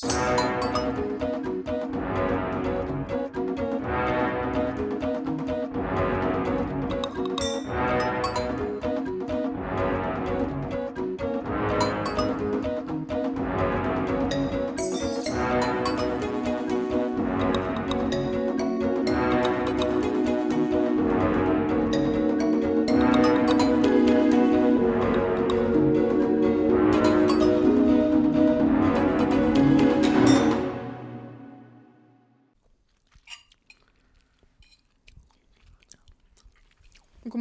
[0.00, 1.37] God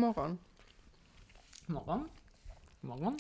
[0.08, 0.38] morgon.
[1.66, 2.10] Morgon.
[2.82, 3.20] Morgon.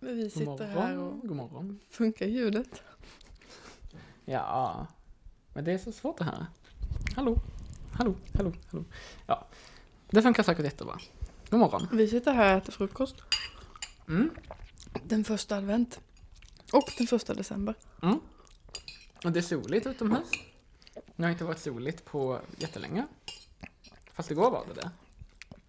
[0.00, 0.68] Vi God sitter morgon.
[0.68, 1.80] här och God morgon.
[1.90, 2.82] funkar ljudet.
[4.24, 4.86] Ja,
[5.54, 6.46] men det är så svårt det här.
[7.16, 7.36] Hallå,
[7.92, 8.84] hallå, hallå, hallå.
[9.26, 9.46] Ja,
[10.10, 10.98] det funkar säkert jättebra.
[11.50, 11.88] God morgon.
[11.92, 13.16] Vi sitter här och äter frukost.
[14.08, 14.30] Mm.
[15.04, 16.00] Den första advent.
[16.72, 17.74] Och den första december.
[18.02, 18.20] Mm.
[19.24, 20.30] Och det är soligt utomhus.
[21.16, 23.06] Det har inte varit soligt på jättelänge.
[24.12, 24.90] Fast igår var det det.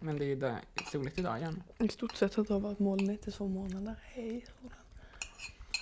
[0.04, 0.60] Men det är där,
[0.92, 1.64] soligt idag igen.
[1.78, 3.96] I stort sett har det varit molnigt i två månader.
[4.04, 4.78] Hej solen.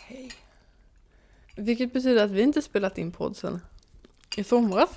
[0.02, 0.32] Hej.
[1.56, 3.60] Vilket betyder att vi inte spelat in podd sen
[4.36, 4.90] i somras.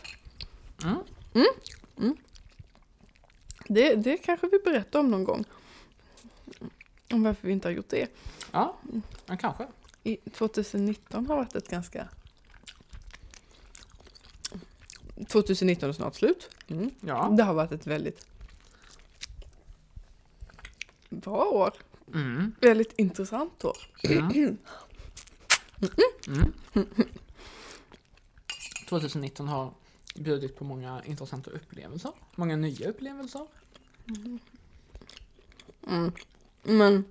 [1.34, 2.16] Mm.
[3.68, 5.44] Det, det kanske vi berättar om någon gång.
[7.12, 8.08] Om varför vi inte har gjort det.
[8.52, 8.76] Ja,
[9.26, 9.66] men kanske.
[10.02, 12.08] I 2019 har varit ett ganska...
[15.28, 16.50] 2019 är snart slut.
[16.68, 16.90] Mm.
[17.00, 17.34] Ja.
[17.36, 18.26] Det har varit ett väldigt
[21.12, 21.72] bra år.
[22.14, 22.54] Mm.
[22.60, 23.76] Väldigt intressant år.
[26.28, 26.52] Mm.
[26.74, 26.86] Mm.
[28.88, 29.72] 2019 har
[30.16, 32.12] bjudit på många intressanta upplevelser.
[32.36, 33.46] Många nya upplevelser.
[35.86, 36.12] Mm.
[36.62, 37.04] Men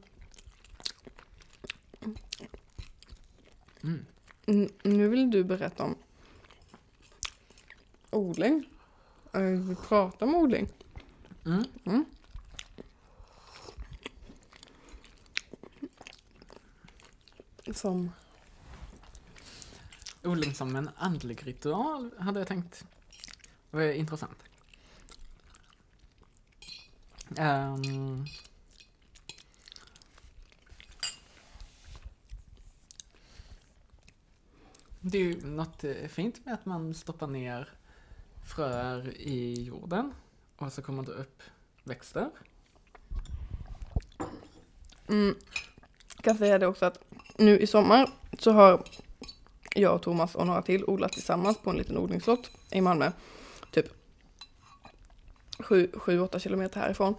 [3.84, 4.06] Mm.
[4.46, 5.96] mm, nu vill du berätta om
[8.10, 8.70] odling.
[9.34, 10.68] Eh, Vi pratar om odling.
[11.46, 12.06] Mm.
[17.74, 18.12] Som
[20.24, 22.86] Odling som en andlig ritual hade jag tänkt
[23.72, 24.44] var intressant.
[27.38, 28.26] Ehm.
[35.02, 37.70] det är ju något eh, fint med att man stoppar ner
[38.46, 40.14] fröer i jorden
[40.58, 41.42] och så kommer det upp
[41.84, 42.30] växter.
[45.08, 45.36] Mm.
[46.16, 47.00] Jag kan säga det också att
[47.42, 48.10] nu i sommar
[48.40, 48.84] så har
[49.76, 53.12] jag och Thomas och några till odlat tillsammans på en liten odlingslott i Malmö.
[53.72, 53.86] Typ
[55.58, 57.16] 7-8 kilometer härifrån.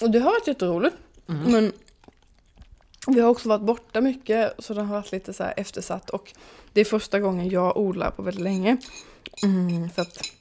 [0.00, 0.96] Och det har varit jätteroligt.
[1.28, 1.52] Mm.
[1.52, 1.72] Men
[3.06, 6.32] vi har också varit borta mycket så den har varit lite så här eftersatt och
[6.72, 8.76] det är första gången jag odlar på väldigt länge.
[9.42, 10.32] Mm, för att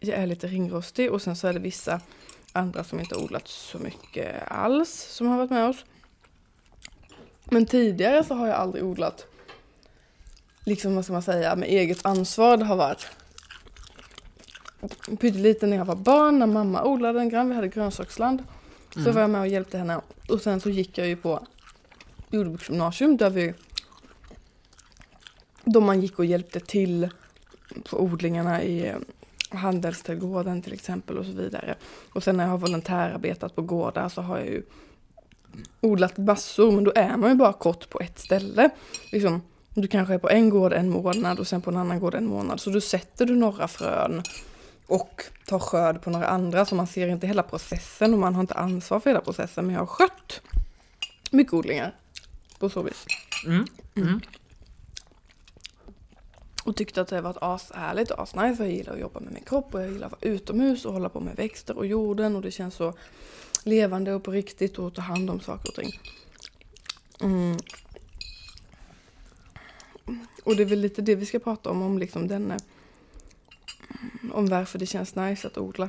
[0.00, 2.00] jag är lite ringrostig och sen så är det vissa
[2.52, 5.84] andra som inte odlat så mycket alls som har varit med oss.
[7.44, 9.26] Men tidigare så har jag aldrig odlat
[10.64, 12.56] liksom vad ska man säga med eget ansvar.
[12.56, 13.06] Det har varit
[15.20, 17.48] pyttelite när jag var barn när mamma odlade en grann.
[17.48, 18.42] Vi hade grönsaksland.
[18.94, 19.14] Så Mm.
[19.14, 20.00] var jag med och hjälpte henne.
[20.28, 21.46] Och sen så gick jag ju på
[22.30, 23.54] jordbruksgymnasium där vi
[25.64, 27.08] då man gick och hjälpte till
[27.90, 28.96] på odlingarna i eh,
[29.58, 31.74] handelsträdgården till exempel och så vidare.
[32.12, 34.62] Och sen när jag har volontärarbetat på gårdar så har jag ju
[35.80, 38.70] odlat massor men då är man ju bara kort på ett ställe.
[39.12, 39.42] Liksom,
[39.74, 42.26] du kanske är på en gård en månad och sen på en annan gård en
[42.26, 42.60] månad.
[42.60, 44.22] Så då sätter du några frön
[44.86, 48.40] och tar skörd på några andra så man ser inte hela processen och man har
[48.40, 49.66] inte ansvar för hela processen.
[49.66, 50.40] Men jag har skött
[51.30, 51.94] mycket odlingar
[52.58, 53.06] på så vis.
[53.46, 53.66] Mm.
[53.94, 54.20] Mm.
[56.64, 58.62] Och tyckte att det varit ashärligt och asnice.
[58.64, 61.08] Jag gillar att jobba med min kropp och jag gillar att vara utomhus och hålla
[61.08, 62.94] på med växter och jorden och det känns så
[63.66, 66.00] levande och på riktigt och ta hand om saker och ting.
[67.20, 67.56] Mm.
[70.44, 72.58] Och det är väl lite det vi ska prata om, om liksom den eh,
[74.32, 75.88] om varför det känns nice att odla.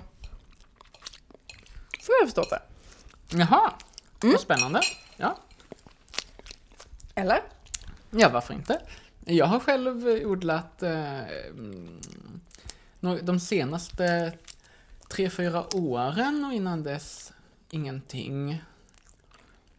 [2.02, 2.62] Så har jag förstått det.
[3.38, 3.74] Jaha,
[4.24, 4.34] Mm.
[4.34, 4.82] vad spännande.
[5.18, 5.38] Ja.
[7.16, 7.42] Eller?
[8.12, 8.82] Ja, varför inte?
[9.26, 11.20] Jag har själv odlat eh,
[11.50, 12.00] mm,
[13.00, 14.34] de senaste
[15.10, 17.34] tre, fyra åren och innan dess
[17.70, 18.64] ingenting.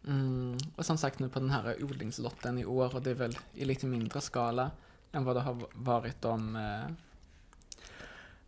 [0.07, 3.37] Mm, och som sagt nu på den här odlingslotten i år och det är väl
[3.53, 4.71] i lite mindre skala
[5.11, 6.95] än vad det har varit de, eh,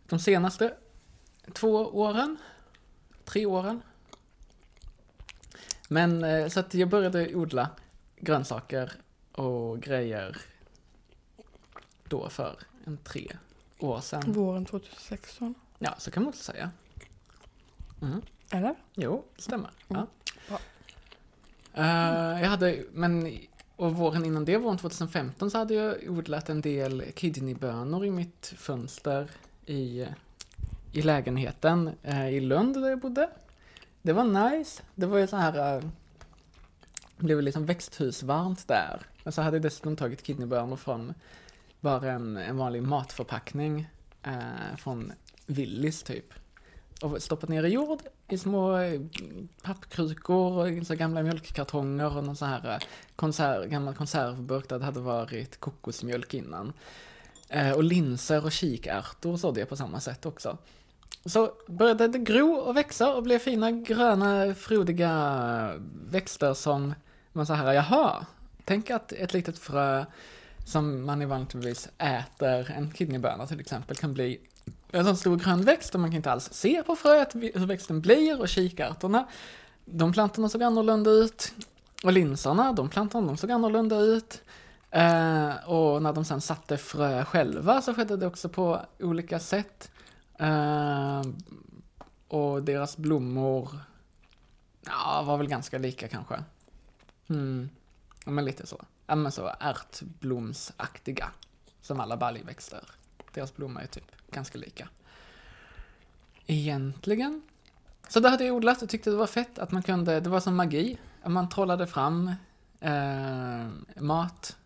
[0.08, 0.74] de senaste
[1.52, 2.36] två åren,
[3.24, 3.82] tre åren.
[5.88, 7.70] Men eh, så att jag började odla
[8.16, 8.92] grönsaker
[9.32, 10.36] och grejer
[12.08, 13.36] då för en tre
[13.78, 14.32] år sedan.
[14.32, 15.54] Våren 2016.
[15.78, 16.70] Ja, så kan man också säga.
[18.02, 18.22] Mm.
[18.50, 18.74] Eller?
[18.94, 19.70] Jo, det stämmer.
[19.88, 20.06] Mm.
[20.48, 20.58] Ja.
[21.74, 23.38] Eh, jag hade, men
[23.76, 28.54] och våren innan det, våren 2015, så hade jag odlat en del kidneybönor i mitt
[28.56, 29.30] fönster
[29.66, 30.06] i,
[30.92, 33.30] i lägenheten eh, i Lund där jag bodde.
[34.02, 34.82] Det var nice.
[34.94, 35.82] Det var ju så här,
[37.16, 39.00] det blev liksom växthusvarmt där.
[39.24, 41.14] Men så hade jag dessutom tagit kidneybönor från
[41.80, 43.90] bara en, en vanlig matförpackning
[44.76, 45.12] från
[45.46, 46.32] Willys typ.
[47.02, 48.00] Och stoppat ner i jord
[48.32, 49.00] i små eh,
[49.62, 52.78] pappkrukor och så gamla mjölkkartonger och någon sån här eh,
[53.16, 56.72] konserv, gammal konservburk där det hade varit kokosmjölk innan.
[57.48, 60.58] Eh, och linser och kikärtor sådde jag på samma sätt också.
[61.24, 65.74] Så började det gro och växa och blev fina gröna frodiga
[66.10, 66.94] växter som
[67.32, 68.26] man så här, jaha,
[68.64, 70.04] tänk att ett litet frö
[70.66, 74.40] som man vanligtvis äter, en kidneyböna till exempel, kan bli
[74.90, 78.00] en sån stor grön växt och man kan inte alls se på fröet hur växten
[78.00, 79.26] blir och kikärtorna,
[79.84, 81.52] de plantorna såg annorlunda ut.
[82.04, 84.42] Och linserna, de plantorna, de såg annorlunda ut.
[84.90, 89.90] Eh, och när de sen satte frö själva så skedde det också på olika sätt.
[90.38, 91.22] Eh,
[92.28, 93.78] och deras blommor
[94.86, 96.44] ja, var väl ganska lika kanske.
[97.28, 97.70] Mm.
[98.24, 98.84] Ja, men lite så.
[99.06, 101.30] Ja, men så ärtblomsaktiga.
[101.82, 102.84] Som alla baljväxter.
[103.34, 104.88] Deras blommor är typ ganska lika.
[106.46, 107.42] Egentligen.
[108.08, 110.40] Så det hade jag odlat och tyckte det var fett att man kunde, det var
[110.40, 110.98] som magi.
[111.26, 112.32] Man trollade fram
[112.80, 113.66] eh,
[114.02, 114.56] mat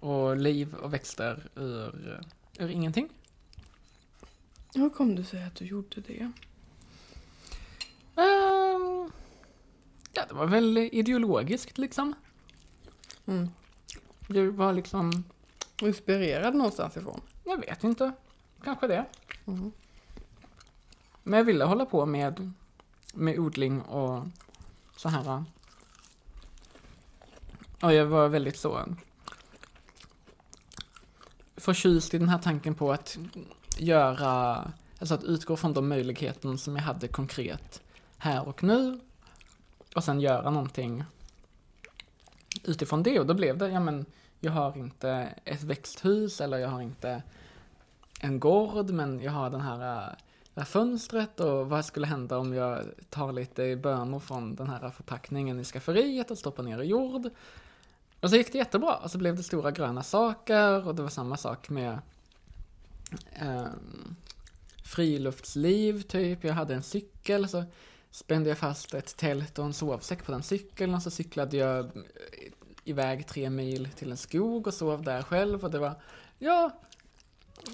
[0.00, 2.20] och liv och växter ur,
[2.58, 3.08] ur ingenting.
[4.74, 6.32] Hur kom det sig att du gjorde det?
[8.16, 9.10] Ehm,
[10.12, 12.14] ja, det var väl ideologiskt liksom.
[13.26, 13.48] Mm.
[14.28, 15.24] Det var liksom,
[15.82, 17.20] Inspirerad någonstans ifrån?
[17.44, 18.12] jag vet inte.
[18.66, 19.04] Kanske det.
[19.46, 19.72] Mm.
[21.22, 22.52] Men jag ville hålla på med,
[23.14, 24.24] med odling och
[24.96, 25.44] så här.
[27.82, 28.84] Och jag var väldigt så
[31.56, 33.18] förtjust i den här tanken på att
[33.78, 34.56] göra,
[34.98, 37.82] alltså att utgå från de möjligheter som jag hade konkret
[38.18, 39.00] här och nu.
[39.94, 41.04] Och sen göra någonting
[42.64, 43.20] utifrån det.
[43.20, 44.06] Och då blev det, ja men,
[44.40, 47.22] jag har inte ett växthus eller jag har inte
[48.26, 50.12] en gård, men jag har den här, äh,
[50.54, 54.90] det här fönstret och vad skulle hända om jag tar lite bönor från den här
[54.90, 57.30] förpackningen i skafferiet och stoppar ner i jord.
[58.20, 61.08] Och så gick det jättebra och så blev det stora gröna saker och det var
[61.08, 61.98] samma sak med
[63.32, 63.66] eh,
[64.84, 66.44] friluftsliv typ.
[66.44, 67.64] Jag hade en cykel så
[68.10, 71.84] spände jag fast ett tält och en sovsäck på den cykeln och så cyklade jag
[71.84, 71.92] äh,
[72.84, 75.94] iväg tre mil till en skog och sov där själv och det var,
[76.38, 76.70] ja,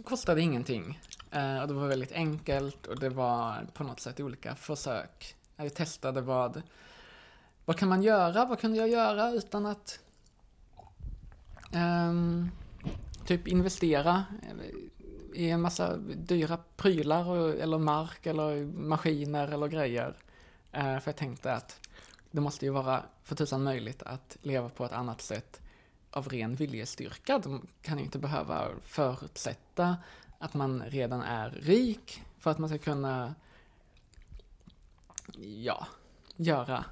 [0.04, 1.00] kostade ingenting.
[1.30, 5.36] Eh, och det var väldigt enkelt och det var på något sätt olika försök.
[5.56, 6.62] Jag testade vad,
[7.64, 10.00] vad kan man göra, vad kunde jag göra utan att
[11.74, 12.50] um,
[13.26, 14.24] typ investera
[15.34, 20.16] i en massa dyra prylar och, eller mark eller maskiner eller grejer.
[20.76, 21.88] Uh, för jag tänkte att
[22.30, 25.61] det måste ju vara för tusan möjligt att leva på ett annat sätt
[26.12, 27.38] av ren viljestyrka.
[27.38, 29.96] De kan inte behöva förutsätta
[30.38, 33.34] att man redan är rik för att man ska kunna,
[35.62, 35.86] ja,
[36.36, 36.84] göra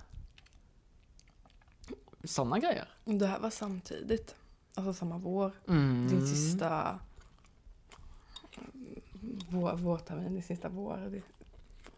[2.25, 2.89] sådana grejer.
[3.05, 4.35] Det här var samtidigt.
[4.75, 5.53] Alltså samma vår.
[5.69, 6.09] Mm.
[6.09, 6.99] Din sista
[9.49, 11.23] vår, vårtermin, din sista vår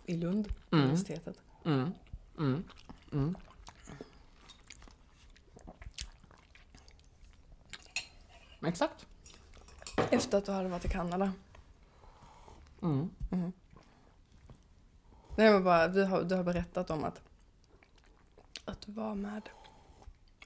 [0.06, 0.84] i Lund, Mm.
[0.84, 1.36] universitetet.
[1.64, 1.92] Mm.
[2.38, 2.64] Mm.
[8.66, 9.06] Exakt.
[10.10, 11.32] Efter att du hade varit i Kanada.
[12.82, 13.10] Mm.
[15.36, 17.20] Nej men bara, du har, du har berättat om att,
[18.64, 19.48] att du var med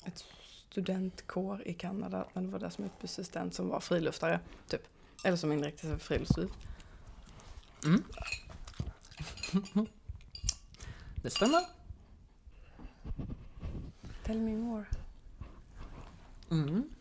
[0.04, 0.24] ett
[0.70, 4.82] studentkår i Kanada, men det var där som utbytesstudent som var friluftare, typ.
[5.24, 6.48] Eller som inriktade sig friluftsliv.
[7.84, 8.04] Mm.
[11.22, 11.60] Det stämmer.
[14.24, 14.86] Tell me more.
[16.50, 16.95] Mm.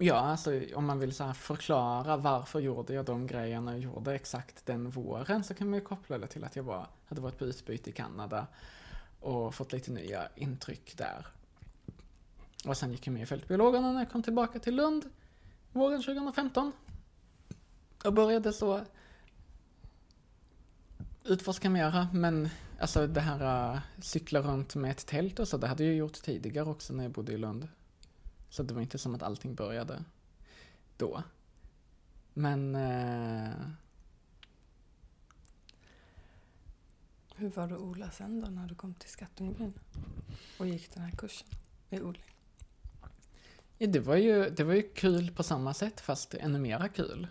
[0.00, 4.14] Ja, alltså om man vill så här förklara varför gjorde jag de grejerna jag gjorde
[4.14, 7.38] exakt den våren så kan man ju koppla det till att jag var, hade varit
[7.38, 8.46] på utbyte i Kanada
[9.20, 11.26] och fått lite nya intryck där.
[12.64, 15.04] Och sen gick jag med i Fältbiologerna när jag kom tillbaka till Lund
[15.72, 16.72] våren 2015.
[18.04, 18.80] Och började så
[21.24, 22.48] utforska mera, men
[22.80, 26.22] alltså det här uh, cykla runt med ett tält och så, det hade jag gjort
[26.22, 27.68] tidigare också när jag bodde i Lund.
[28.50, 30.04] Så det var inte som att allting började
[30.96, 31.22] då.
[32.34, 32.74] Men...
[32.74, 33.52] Eh,
[37.34, 39.72] Hur var det att odla sen då när du kom till Skattungbyn?
[40.58, 41.48] Och gick den här kursen
[41.90, 42.34] i odling?
[43.78, 47.26] ja, det, var ju, det var ju kul på samma sätt fast ännu mera kul.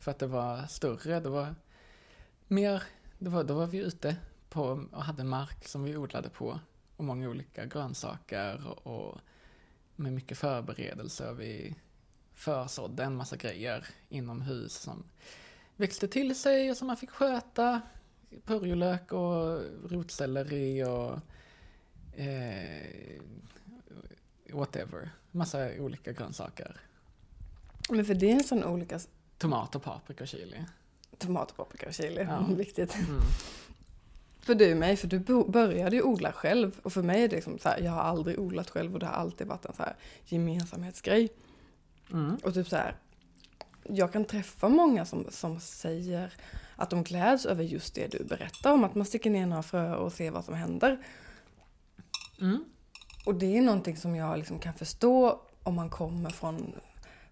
[0.00, 1.54] För att det var större, det var
[2.48, 2.82] mer...
[3.18, 4.16] Det var, då var vi ute
[4.48, 6.60] på, och hade mark som vi odlade på.
[6.96, 9.18] Och många olika grönsaker och
[10.00, 11.32] med mycket förberedelser.
[11.32, 11.74] Vi
[12.34, 15.04] försådde en massa grejer inomhus som
[15.76, 17.80] växte till sig och som man fick sköta.
[18.44, 21.18] Purjolök och rotselleri och
[22.20, 23.20] eh,
[24.52, 25.10] whatever.
[25.30, 26.80] Massa olika grönsaker.
[27.88, 29.00] Men för det är en sån olika
[29.38, 30.64] Tomater, paprika och chili.
[31.18, 32.22] tomat, paprika och chili.
[32.22, 32.46] Ja.
[32.56, 32.94] Viktigt.
[32.94, 33.20] Mm.
[34.42, 35.18] För du mig, för du
[35.48, 36.80] började ju odla själv.
[36.82, 39.06] Och för mig är det liksom så här, jag har aldrig odlat själv och det
[39.06, 41.28] har alltid varit en så här gemensamhetsgrej.
[42.12, 42.36] Mm.
[42.44, 42.96] Och typ så här,
[43.82, 46.32] jag kan träffa många som, som säger
[46.76, 48.84] att de gläds över just det du berättar om.
[48.84, 51.06] Att man sticker ner några frö och ser vad som händer.
[52.40, 52.64] Mm.
[53.26, 56.72] Och det är någonting som jag liksom kan förstå om man kommer från,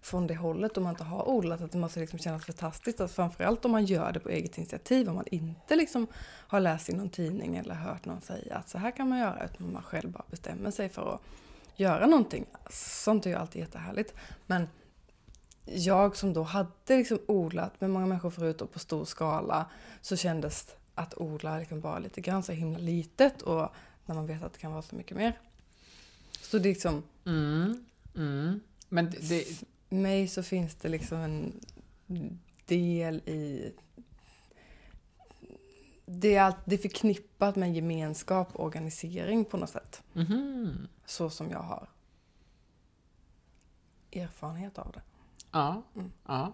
[0.01, 1.61] från det hållet om man inte har odlat.
[1.61, 2.99] Att det måste liksom kännas fantastiskt.
[2.99, 5.09] Att framförallt om man gör det på eget initiativ.
[5.09, 6.07] Om man inte liksom
[6.47, 9.45] har läst i någon tidning eller hört någon säga att så här kan man göra.
[9.45, 11.21] Utan man själv bara bestämmer sig för att
[11.75, 12.45] göra någonting.
[12.69, 14.13] Sånt är ju alltid jättehärligt.
[14.45, 14.67] Men
[15.65, 19.65] jag som då hade liksom odlat med många människor förut och på stor skala
[20.01, 23.69] så kändes att odla liksom bara lite grann så himla litet och
[24.05, 25.39] när man vet att det kan vara så mycket mer.
[26.41, 27.85] Så det är liksom, Mm.
[28.15, 28.59] Mm.
[28.89, 31.59] Men det, det, mig så finns det liksom en
[32.65, 33.73] del i...
[36.05, 40.03] Det är, allt, det är förknippat med gemenskap och organisering på något sätt.
[40.13, 40.87] mhm.
[41.05, 41.87] Så som jag har
[44.11, 45.01] erfarenhet av det.
[45.51, 45.83] Ja.
[45.95, 46.11] Mm.
[46.27, 46.53] Ja.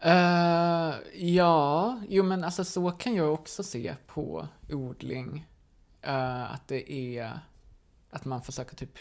[0.00, 5.46] Eh, ja, jo men alltså så kan jag också se på odling.
[6.02, 7.40] Eh, att det är
[8.10, 8.98] att man försöker typ,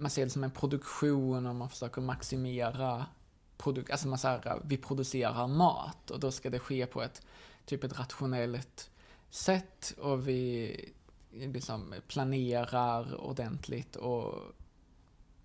[0.00, 3.06] man ser det som en produktion och man försöker maximera
[3.56, 7.22] produk, alltså man här, vi producerar mat och då ska det ske på ett
[7.64, 8.90] typ ett rationellt
[9.30, 10.74] sätt och vi
[11.30, 14.34] liksom planerar ordentligt och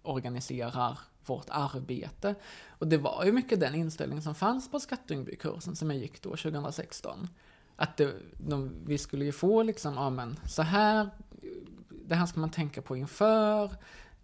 [0.01, 2.35] organiserar vårt arbete.
[2.67, 6.29] Och det var ju mycket den inställning som fanns på Skattungbykursen som jag gick då
[6.29, 7.27] 2016.
[7.75, 11.09] Att det, de, vi skulle ju få liksom, ja men så här,
[11.89, 13.71] det här ska man tänka på inför.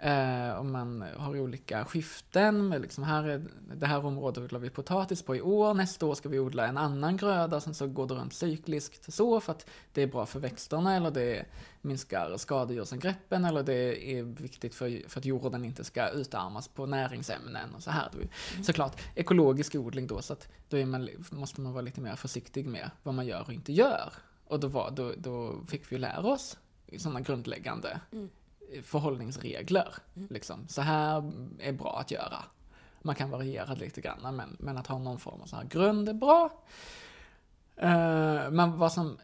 [0.03, 3.41] Eh, om man har olika skiften med liksom här är,
[3.75, 6.77] det här området odlar vi potatis på i år, nästa år ska vi odla en
[6.77, 10.39] annan gröda, sen så går det runt cykliskt så för att det är bra för
[10.39, 11.45] växterna eller det
[11.81, 17.75] minskar skadedjursangreppen eller det är viktigt för, för att jorden inte ska utarmas på näringsämnen
[17.75, 18.09] och så här.
[18.59, 22.65] Är Såklart ekologisk odling då, så att då man, måste man vara lite mer försiktig
[22.65, 24.13] med vad man gör och inte gör.
[24.45, 26.57] Och då, var, då, då fick vi lära oss
[26.97, 28.29] sådana grundläggande Mm.
[28.83, 29.95] Förhållningsregler.
[30.29, 30.67] Liksom.
[30.67, 32.43] Så här är bra att göra.
[33.01, 36.09] Man kan variera lite grann, men, men att ha någon form av så här grund
[36.09, 36.49] är bra.
[37.75, 39.17] Eh, men vad som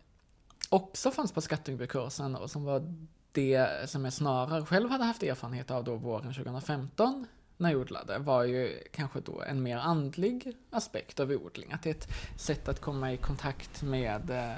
[0.69, 2.93] också fanns på Skattingbykursen och som var
[3.31, 7.27] det som jag snarare själv hade haft erfarenhet av då våren 2015
[7.57, 11.71] när jag odlade var ju kanske då en mer andlig aspekt av odling.
[11.71, 12.07] Att det är ett
[12.39, 14.57] sätt att komma i kontakt med, eh,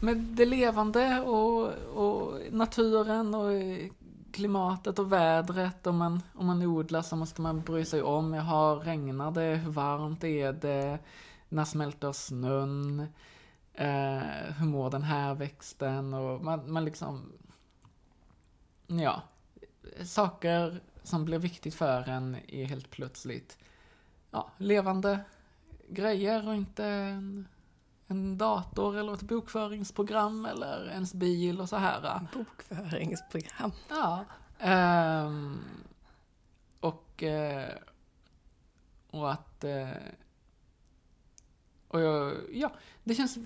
[0.00, 3.52] med det levande och, och naturen och
[4.32, 5.86] klimatet och vädret.
[5.86, 9.56] Om man, om man odlar så måste man bry sig om, jag har regnar det,
[9.56, 10.98] hur varmt är det,
[11.48, 13.00] när smälter snön,
[13.74, 16.14] eh, hur mår den här växten?
[16.14, 17.32] Och man, man liksom,
[18.86, 19.22] ja,
[20.04, 23.58] saker som blir viktigt för en är helt plötsligt
[24.30, 25.20] ja, levande
[25.88, 27.48] grejer och inte en,
[28.12, 32.20] en dator eller ett bokföringsprogram eller ens bil och så här.
[32.34, 33.72] Bokföringsprogram.
[33.88, 34.24] Ja.
[34.58, 35.60] ehm,
[36.80, 37.74] och, eh,
[39.10, 39.64] och att...
[39.64, 39.88] eh,
[41.88, 42.72] och jag, ja,
[43.04, 43.38] det känns...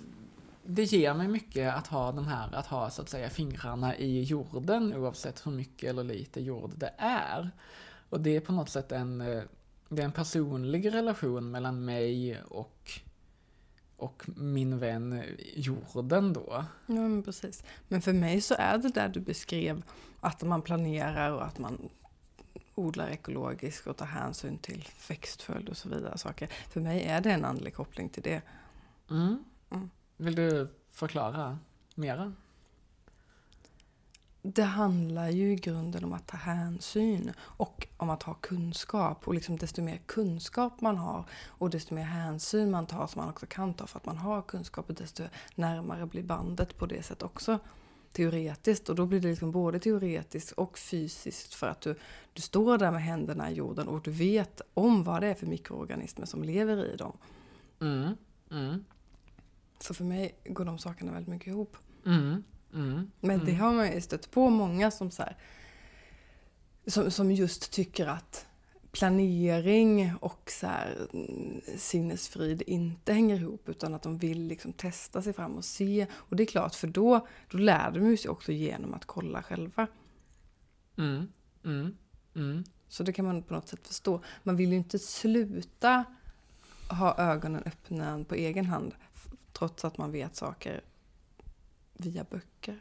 [0.68, 4.22] Det ger mig mycket att ha den här, att ha så att säga fingrarna i
[4.22, 7.50] jorden oavsett hur mycket eller lite jord det är.
[8.10, 9.42] Och det är på något sätt en, eh,
[9.88, 13.00] det är en personlig relation mellan mig och,
[13.96, 15.22] och min vän
[15.54, 16.64] jorden då.
[16.86, 17.64] Ja, men precis.
[17.88, 19.82] Men för mig så är det där du beskrev
[20.20, 21.88] att man planerar och att man
[22.74, 26.48] odlar ekologiskt och tar hänsyn till växtföljd och så vidare saker.
[26.68, 28.42] För mig är det en andlig koppling till det.
[29.10, 29.44] Mm.
[29.70, 29.90] Mm.
[30.16, 31.58] Vill du förklara
[31.94, 32.32] mera?
[34.54, 39.28] Det handlar ju i grunden om att ta hänsyn och om att ha kunskap.
[39.28, 43.30] Och liksom desto mer kunskap man har och desto mer hänsyn man tar som man
[43.30, 45.22] också kan ta för att man har kunskap, desto
[45.54, 47.58] närmare blir bandet på det sättet också
[48.12, 48.88] teoretiskt.
[48.88, 51.94] Och då blir det liksom både teoretiskt och fysiskt för att du,
[52.32, 55.46] du står där med händerna i jorden och du vet om vad det är för
[55.46, 57.16] mikroorganismer som lever i dem.
[57.80, 58.16] Mm.
[58.50, 58.84] Mm.
[59.78, 61.76] Så för mig går de sakerna väldigt mycket ihop.
[62.06, 62.42] Mm.
[62.76, 63.10] Mm.
[63.20, 63.60] Men det mm.
[63.60, 65.36] har man ju stött på många som, så här,
[66.86, 68.46] som, som just tycker att
[68.92, 75.22] planering och så här, mm, sinnesfrid inte hänger ihop utan att de vill liksom testa
[75.22, 76.06] sig fram och se.
[76.12, 79.86] Och det är klart, för då, då lär de sig också genom att kolla själva.
[80.98, 81.28] Mm.
[81.64, 81.96] Mm.
[82.34, 82.64] Mm.
[82.88, 84.20] Så det kan man på något sätt förstå.
[84.42, 86.04] Man vill ju inte sluta
[86.90, 88.94] ha ögonen öppna på egen hand
[89.52, 90.80] trots att man vet saker
[91.96, 92.80] via böcker.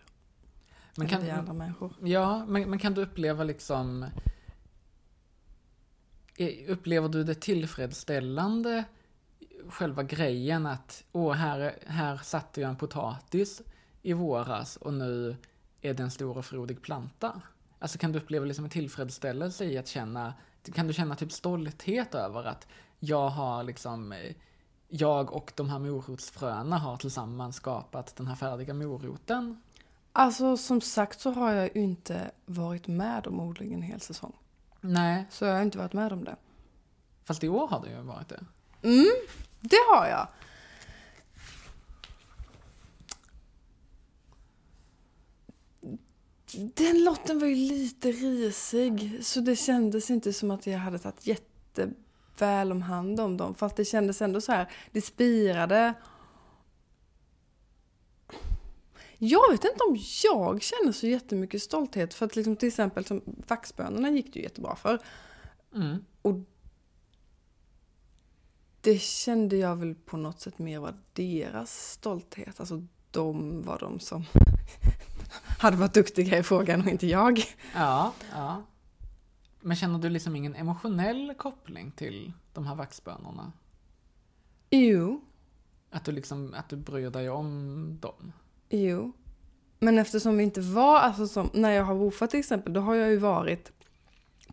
[0.98, 1.94] Men kan, via andra människor.
[2.02, 4.06] Ja, men, men kan du uppleva liksom...
[6.38, 8.84] eh, Upplever du det tillfredsställande,
[9.70, 13.62] själva grejen att åh, här, här satte jag en potatis
[14.02, 15.36] i våras och nu
[15.82, 17.42] är det en stor och frodig planta?
[17.80, 20.34] Alltså kan du uppleva liksom en tillfredsställelse i att känna,
[20.74, 22.68] kan du känna typ stolthet över att
[23.00, 24.36] jag har liksom, eh,
[24.88, 29.62] jag och de här morotsfröna har tillsammans skapat den här färdiga moroten?
[30.14, 34.34] Alltså som sagt så har jag ju inte varit med om odling en hel säsong.
[34.82, 36.36] Nej, Så jag har inte varit med om det.
[37.24, 38.44] fast i år har det ju varit det.
[38.84, 39.12] Mm,
[39.62, 40.28] det har jag.
[46.76, 51.80] Den lotten var ju lite risig, så det kändes inte som att jag hade tagit
[52.36, 53.56] jätteväl om hand om dem.
[53.56, 55.94] Fast det kändes ändå så här, det spirade.
[59.18, 62.14] Jag vet inte om jag känner så jättemycket stolthet.
[62.14, 65.00] För att liksom till exempel som vaxbönorna gick det ju jättebra för.
[65.76, 66.06] Mm.
[68.82, 72.60] Det kände jag väl på något sätt mer var deras stolthet.
[72.60, 74.26] Alltså de var de som
[75.60, 77.44] hade varit duktiga i frågan och inte jag.
[77.76, 78.64] Ja, ja.
[79.66, 83.52] Men känner du liksom ingen emotionell koppling till de här vaxbönorna?
[84.70, 85.22] Jo,
[85.90, 88.32] Att du liksom, att du bryr dig om dem?
[88.70, 89.12] jo.
[89.80, 92.96] Men eftersom vi inte var, alltså som när jag har woofat till exempel, då har
[92.96, 93.72] jag ju varit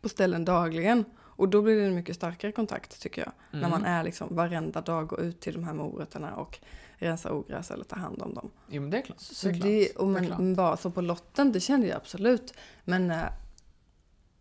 [0.00, 1.04] på ställen dagligen.
[1.18, 3.32] Och då blir det en mycket starkare kontakt tycker jag.
[3.50, 3.70] När Mm.
[3.70, 6.58] man är liksom varenda dag går ut till de här morötterna och
[6.94, 8.50] rensar ogräs eller tar hand om dem.
[8.68, 9.20] Jo men det är klart.
[9.20, 9.64] Så det är klart.
[9.66, 10.38] det, och det är men, klart.
[10.38, 12.54] men bara så på lotten, det kände jag absolut.
[12.84, 13.24] Men eh,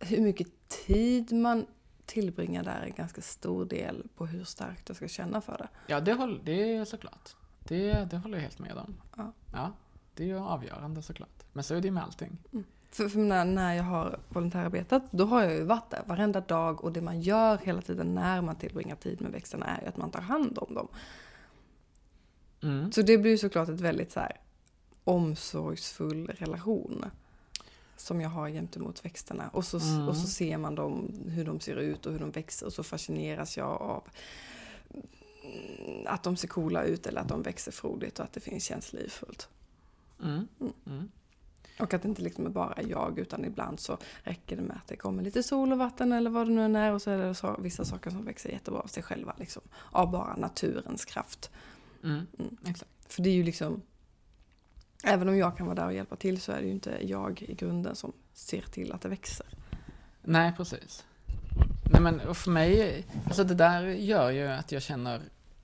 [0.02, 1.66] hur mycket tid man
[2.06, 5.68] tillbringar där är en ganska stor del på hur starkt jag ska känna för det.
[5.86, 7.36] Ja, det, håll, det är såklart.
[7.58, 8.94] Det, det håller jag helt med om.
[9.16, 9.32] Ja.
[9.52, 9.72] ja,
[10.14, 11.44] det är ju avgörande såklart.
[11.52, 12.38] Men så är det ju med allting.
[12.90, 16.84] För, för när, när jag har volontärarbetat, då har jag ju varit där varenda dag
[16.84, 19.96] och det man gör hela tiden när man tillbringar tid med växterna är ju att
[19.96, 20.88] man tar hand om dem.
[22.62, 22.92] Mm.
[22.92, 24.40] Så det blir ju såklart ett väldigt så här
[25.04, 27.04] omsorgsfull relation.
[27.96, 29.48] Som jag har gentemot växterna.
[29.48, 30.08] Och så, Mm.
[30.08, 32.82] och så ser man dem, hur de ser ut och hur de växer och så
[32.82, 34.08] fascineras jag av
[34.94, 38.64] mm, att de ser coola ut eller att de växer frodigt och att det finns
[38.64, 39.48] känns livfullt.
[40.22, 40.48] Mm.
[40.60, 40.72] Mm.
[40.86, 41.10] Mm.
[41.80, 44.88] Och att det inte liksom är bara jag utan ibland så räcker det med att
[44.88, 47.18] det kommer lite sol och vatten eller vad det nu än är och så är
[47.18, 49.62] det så, vissa saker som växer jättebra av sig själva liksom.
[49.90, 51.50] Av bara naturens kraft.
[52.04, 52.26] Mm.
[53.08, 53.82] För det är ju liksom
[55.04, 57.42] Även om jag kan vara där och hjälpa till så är det ju inte jag
[57.42, 59.46] i grunden som ser till att det växer.
[60.22, 61.04] Nej, precis.
[61.92, 65.22] Nej men och för mig, alltså det där gör ju att jag känner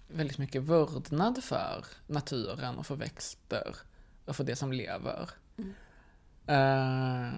[0.08, 3.76] väldigt mycket vördnad för naturen och för växter
[4.24, 5.30] och för det som lever.
[5.56, 5.74] Mm.
[6.46, 7.32] Eh,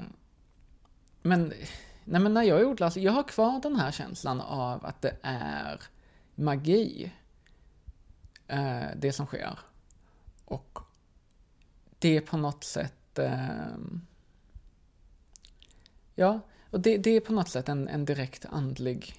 [1.22, 1.52] men,
[2.04, 5.16] nej men när jag odlar, så jag har kvar den här känslan av att det
[5.22, 5.80] är
[6.34, 7.12] magi,
[8.46, 9.58] eh, det som sker.
[10.44, 10.78] Och
[12.00, 13.76] det är på något sätt, Eh,
[16.14, 19.14] ja, och det, det är på något sätt en, en direkt andlig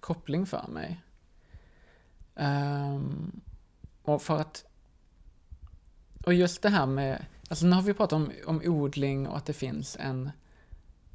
[0.00, 1.02] koppling för mig.
[2.34, 3.40] Um,
[4.02, 4.64] och för att...
[6.24, 7.24] Och just det här med...
[7.48, 10.30] Alltså nu har vi pratat om, om odling och att det finns en,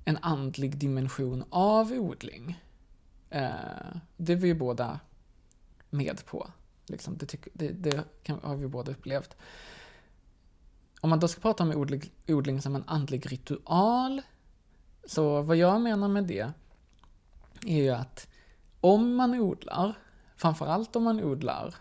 [0.05, 2.59] en andlig dimension av odling.
[3.35, 4.99] Uh, det är vi ju båda
[5.89, 6.51] med på.
[6.85, 9.37] Liksom, det tyck, det, det kan, har vi båda upplevt.
[11.05, 14.21] Om man då ska prata om odling, odling som en andlig ritual
[15.05, 16.51] så vad jag menar med det
[17.65, 18.27] är ju att
[18.81, 19.93] om man odlar,
[20.35, 21.75] framförallt om man odlar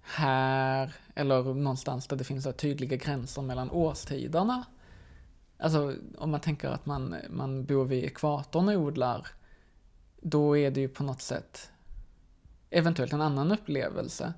[0.00, 4.64] här, eller någonstans där det finns tydliga gränser mellan årstiderna.
[5.58, 9.26] Alltså om man tänker att man, man bor vid ekvatorn och odlar,
[10.20, 11.70] då är det ju på något sätt
[12.70, 14.34] eventuellt en annan upplevelse.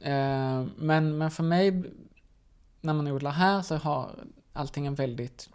[0.00, 1.82] Eh, men, men för mig,
[2.80, 5.50] när man odlar här så har allting en väldigt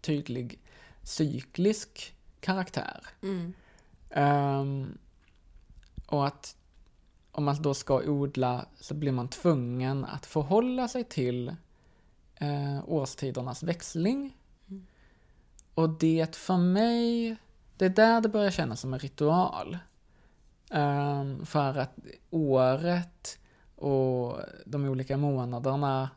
[0.00, 0.60] tydlig
[1.02, 3.06] cyklisk karaktär.
[3.22, 3.54] Mm.
[4.10, 4.98] Um,
[6.06, 6.56] och att
[7.32, 11.48] om man då ska odla så blir man tvungen att förhålla sig till
[12.34, 14.36] eh, årstidernas växling.
[14.68, 14.86] Mm.
[15.74, 17.36] Och det för mig,
[17.76, 19.78] det är där det börjar kännas som en ritual.
[20.70, 21.98] Um, för att
[22.30, 23.38] året
[23.78, 26.10] och de olika månaderna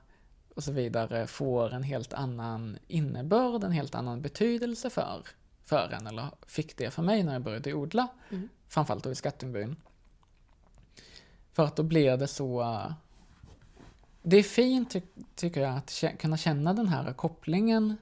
[0.55, 5.23] och så vidare får en helt annan innebörd, en helt annan betydelse för,
[5.63, 8.07] för en, eller fick det för mig när jag började odla.
[8.29, 8.49] Mm.
[8.67, 9.75] Framförallt då i Skattungbyn.
[11.51, 12.83] För att då blir det så...
[14.23, 15.01] Det är fint, ty
[15.35, 17.97] tycker jag, att kunna känna den här kopplingen.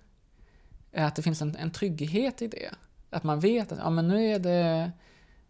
[0.93, 2.69] Att det finns en, en trygghet i det.
[3.09, 4.91] Att man vet att ja, men nu är det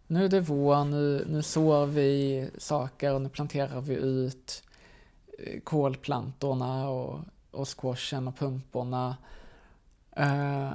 [0.10, 4.64] nu är det vår, nu, nu sår vi saker och nu planterar vi ut
[5.40, 7.20] eh, kolplantorna och,
[7.52, 9.18] och squashen och pumporna.
[10.20, 10.72] Uh,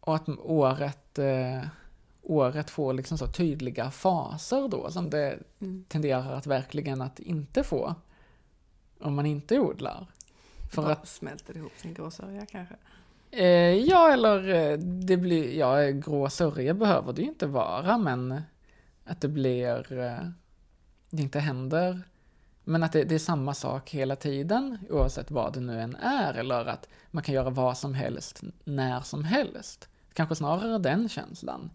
[0.00, 1.66] och att året, uh,
[2.22, 5.84] året får liksom så tydliga faser då som det Mm.
[5.88, 7.94] tenderar att verkligen att inte få
[9.00, 10.06] om man inte odlar.
[10.72, 12.74] För att smälter ihop sin gråsörja kanske.
[13.36, 18.42] Eh, ja, eller eh, det blir, ja, grå sörja behöver det ju inte vara, men
[19.04, 20.28] att det blir, eh,
[21.10, 22.02] det inte händer,
[22.64, 26.34] men att det, det är samma sak hela tiden, oavsett vad det nu än är,
[26.34, 29.88] eller att man kan göra vad som helst, när som helst.
[30.12, 31.70] Kanske snarare den känslan.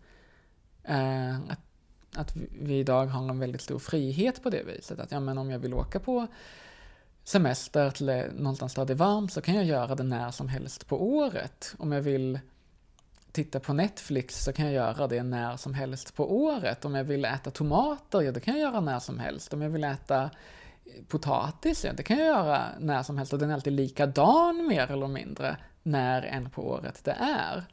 [0.84, 1.62] Eh, att,
[2.16, 5.52] att vi idag har en väldigt stor frihet på det viset, att ja, men om
[5.52, 6.28] jag vill åka på
[7.24, 10.88] semester till någonstans där det är varmt så kan jag göra det när som helst
[10.88, 11.76] på året.
[11.78, 12.40] Om jag vill
[13.32, 16.86] titta på Netflix så kan jag göra det när som helst på året.
[16.86, 19.54] Om jag vill äta tomater, ja det kan jag göra när som helst.
[19.54, 20.30] Om jag vill äta eh,
[21.08, 23.34] potatis, ja det kan jag göra när som helst.
[23.34, 27.66] Och den är alltid likadan mer eller mindre när än på året det är.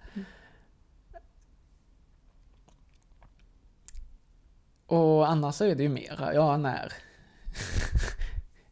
[4.86, 6.92] Och annars så är det ju mera, ja när.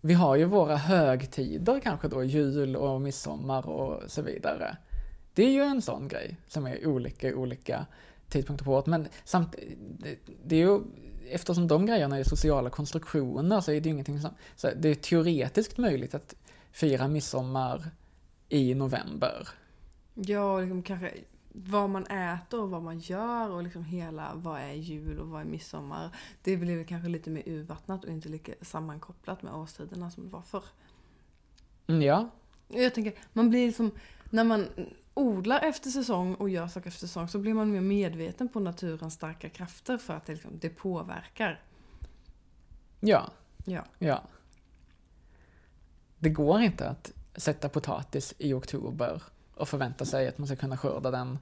[0.06, 4.76] Vi har ju våra högtider kanske då, jul och midsommar och så vidare.
[5.34, 7.86] Det är ju en sån grej som är olika olika
[8.28, 8.86] tidpunkter på året.
[8.86, 9.56] Men samt,
[9.98, 10.80] det, det är ju,
[11.30, 14.94] eftersom de grejerna är sociala konstruktioner så är det ju ingenting som, så det är
[14.94, 16.34] teoretiskt möjligt att
[16.72, 17.90] fira midsommar
[18.48, 19.48] i november.
[20.14, 21.12] Ja, liksom kanske
[21.56, 25.40] vad man äter och vad man gör och liksom hela vad är jul och vad
[25.40, 26.16] är midsommar.
[26.42, 30.30] Det blir väl kanske lite mer urvattnat och inte lika sammankopplat med årstiderna som det
[30.30, 30.64] var förr.
[31.86, 32.28] Mm, Ja,
[32.68, 33.90] Jag tänker, man blir liksom,
[34.30, 34.68] när man
[35.14, 39.14] odlar efter säsong och gör saker efter säsong så blir man mer medveten på naturens
[39.14, 41.62] starka krafter för att det, liksom, det påverkar.
[43.00, 43.30] ja,
[43.64, 43.84] Ja.
[43.98, 44.22] ja.
[46.18, 49.22] Det går inte att sätta potatis i oktober
[49.54, 51.38] och förvänta sig att man ska kunna skörda den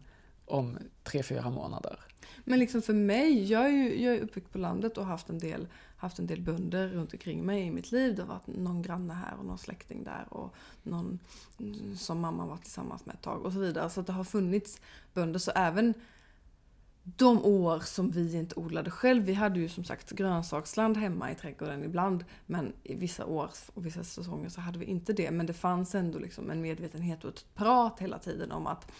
[0.46, 1.98] om tre, fyra månader.
[2.44, 5.38] Men liksom för mig, jag är ju jag är uppväxt på landet och haft en
[5.38, 8.14] del, haft en del bönder runt omkring mig i mitt liv.
[8.14, 11.18] Det har varit någon granne här och någon släkting där och någon
[11.58, 13.90] mm, som mamma var tillsammans med ett tag och så vidare.
[13.90, 14.80] Så att det har funnits
[15.14, 15.38] bönder.
[15.38, 15.94] Så även
[17.04, 21.34] de år som vi inte odlade själv, vi hade ju som sagt grönsaksland hemma i
[21.34, 25.30] trädgården ibland, men i vissa år och vissa säsonger så hade vi inte det.
[25.30, 28.92] Men det fanns ändå liksom en medvetenhet och ett prat hela tiden om att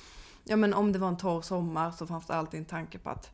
[0.45, 3.11] Ja men om det var en torr sommar så fanns det alltid en tanke på
[3.11, 3.31] att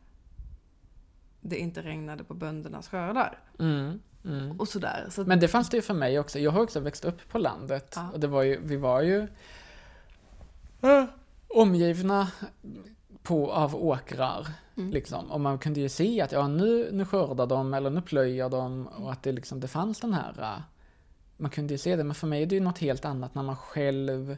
[1.41, 3.39] det inte regnade på böndernas skördar.
[3.59, 4.61] Mm, mm.
[4.61, 5.07] Och sådär.
[5.11, 6.39] Så Men det fanns det ju för mig också.
[6.39, 7.93] Jag har också växt upp på landet.
[7.97, 8.11] Ja.
[8.13, 9.29] Och det var ju, vi var ju
[10.83, 11.05] äh,
[11.49, 12.33] omgivna
[13.29, 14.47] på, av åkrar.
[14.77, 14.91] Mm.
[14.91, 15.31] Liksom.
[15.31, 18.87] Och man kunde ju se att ja, nu, nu skördar de eller nu plöjer de.
[18.87, 20.35] Och att det, liksom, det fanns den här...
[20.43, 20.63] äh,
[21.37, 22.05] Man kunde ju se det.
[22.05, 24.37] Men för mig är det ju något helt annat när man själv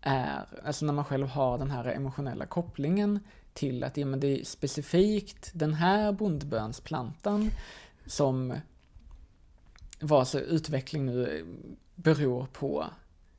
[0.00, 0.46] är...
[0.64, 3.20] Alltså när man själv har den här emotionella kopplingen
[3.52, 7.50] till att ja, men det är specifikt den här bondbönsplantan
[8.06, 8.54] som
[10.00, 11.46] vars utveckling nu
[11.94, 12.84] beror på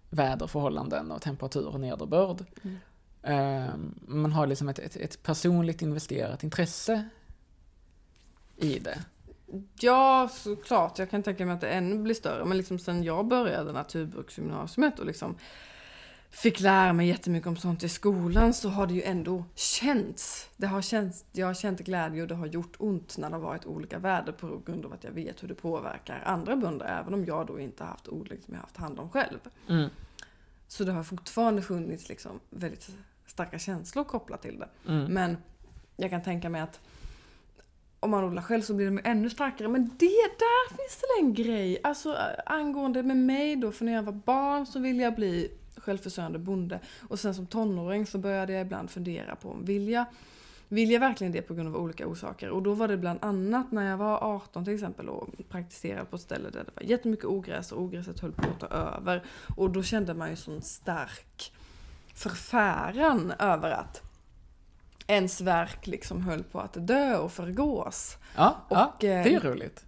[0.10, 2.46] väderförhållanden och temperatur och nederbörd.
[2.64, 2.78] Mm.
[3.24, 3.76] Eh,
[4.08, 7.10] Man har liksom ett, ett, ett personligt investerat intresse
[8.58, 9.00] i det.
[9.80, 11.00] Ja, såklart.
[11.00, 12.46] Jag kan tänka mig att det ännu blir större.
[12.46, 15.36] Men liksom sen jag började naturbruksgymnasiet och liksom
[16.32, 20.50] fick lära mig jättemycket om sånt i skolan så har det ju ändå känts.
[20.58, 23.42] Det har känts jag har känt glädje och det har gjort ont när det har
[23.42, 27.14] varit olika väder på grund av att jag vet hur det påverkar andra bönder även
[27.14, 29.40] om jag då inte haft odling som jag haft hand om själv.
[29.70, 29.90] Mm.
[30.70, 32.90] Så det har fortfarande funnits liksom väldigt
[33.26, 34.70] starka känslor kopplat till det.
[34.88, 35.14] Mm.
[35.14, 35.38] Men
[35.96, 36.80] jag kan tänka mig att
[38.00, 39.68] om man odlar själv så blir de ännu starkare.
[39.68, 41.80] Men det där finns det en grej.
[41.84, 46.40] Alltså angående med mig då, för när jag var barn så ville jag bli självförsörjande
[46.40, 46.80] bonde.
[47.10, 50.06] Och sen som tonåring så började jag ibland fundera på om vill jag,
[50.70, 52.50] vill jag verkligen det på grund av olika orsaker?
[52.50, 56.16] Och då var det bland annat när jag var 18 till exempel och praktiserade på
[56.16, 59.24] ett ställe där det var jättemycket ogräs och ogräset höll på att ta över.
[59.58, 61.52] Och då kände man ju sån stark
[62.14, 64.02] förfäran över att
[65.08, 68.18] ens verk liksom höll på att dö och förgås.
[68.36, 69.86] Ja, ja, Och, det eh, är ju roligt.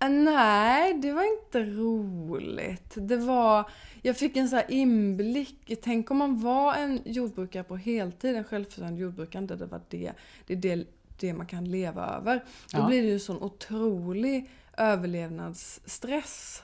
[0.00, 2.94] Äh, Nej, det var inte roligt.
[2.96, 3.70] Det var,
[4.02, 5.72] jag fick en så här inblick.
[5.82, 10.12] Tänk om man var en jordbrukare på heltid, en självförsörjande jordbrukare, där det var det,
[10.46, 10.84] det, är det,
[11.20, 12.44] det man kan leva över.
[12.72, 12.86] Då Ja.
[12.86, 16.62] blir det ju sån otrolig överlevnadsstress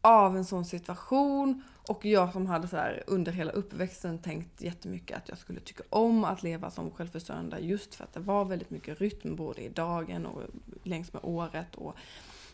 [0.00, 1.62] av en sån situation.
[1.88, 5.82] Och jag som hade så här under hela uppväxten tänkt jättemycket att jag skulle tycka
[5.90, 9.68] om att leva som självförsörjande just för att det var väldigt mycket rytm både i
[9.68, 10.42] dagen och
[10.82, 11.96] längs med året och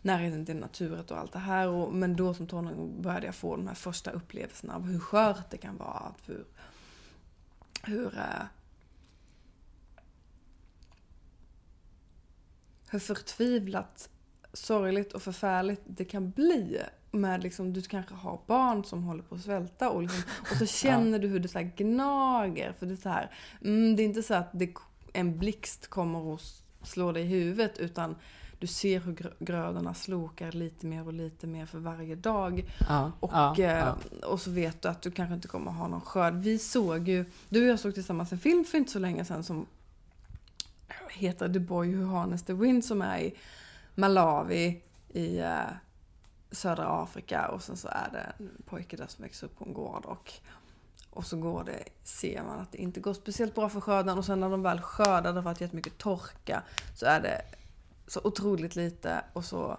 [0.03, 1.69] närheten till naturen och allt det här.
[1.69, 5.51] Och, men då som tonåring började jag få de här första upplevelserna av hur skört
[5.51, 6.15] det kan vara.
[6.27, 6.45] Hur,
[7.83, 8.45] hur, eh,
[12.91, 14.11] hur förtvivlat
[14.53, 16.83] sorgligt och förfärligt det kan bli.
[17.11, 20.67] Med liksom, du kanske har barn som håller på att svälta och, liksom, och så
[20.83, 22.73] känner du hur det så här gnager.
[22.79, 23.31] För det är så här,
[23.65, 24.75] mm, det är inte så att det,
[25.13, 26.41] en blixt kommer och
[26.83, 28.17] slår dig i huvudet utan
[28.59, 32.65] du ser hur grö- grödorna slokar lite mer och lite mer för varje dag.
[32.89, 33.97] Ja, Och, ja, eh, ja.
[34.27, 36.35] och så vet du att du kanske inte kommer ha någon skörd.
[36.35, 39.45] Vi såg ju, du och jag såg tillsammans en film för inte så länge sedan
[39.45, 39.67] som
[41.11, 43.35] heter The Boy Who Harnessed the Wind som är i
[43.95, 44.81] Malawi
[45.13, 45.59] i eh,
[46.51, 49.75] södra Afrika och sen så är det en pojke där som växer upp på en
[49.75, 50.33] gård och,
[51.11, 54.25] och så går det, ser man att det inte går speciellt bra för skörden och
[54.25, 56.63] sen när de väl skördar, det har varit jättemycket torka,
[56.95, 57.43] så är det
[58.07, 59.79] så otroligt lite och så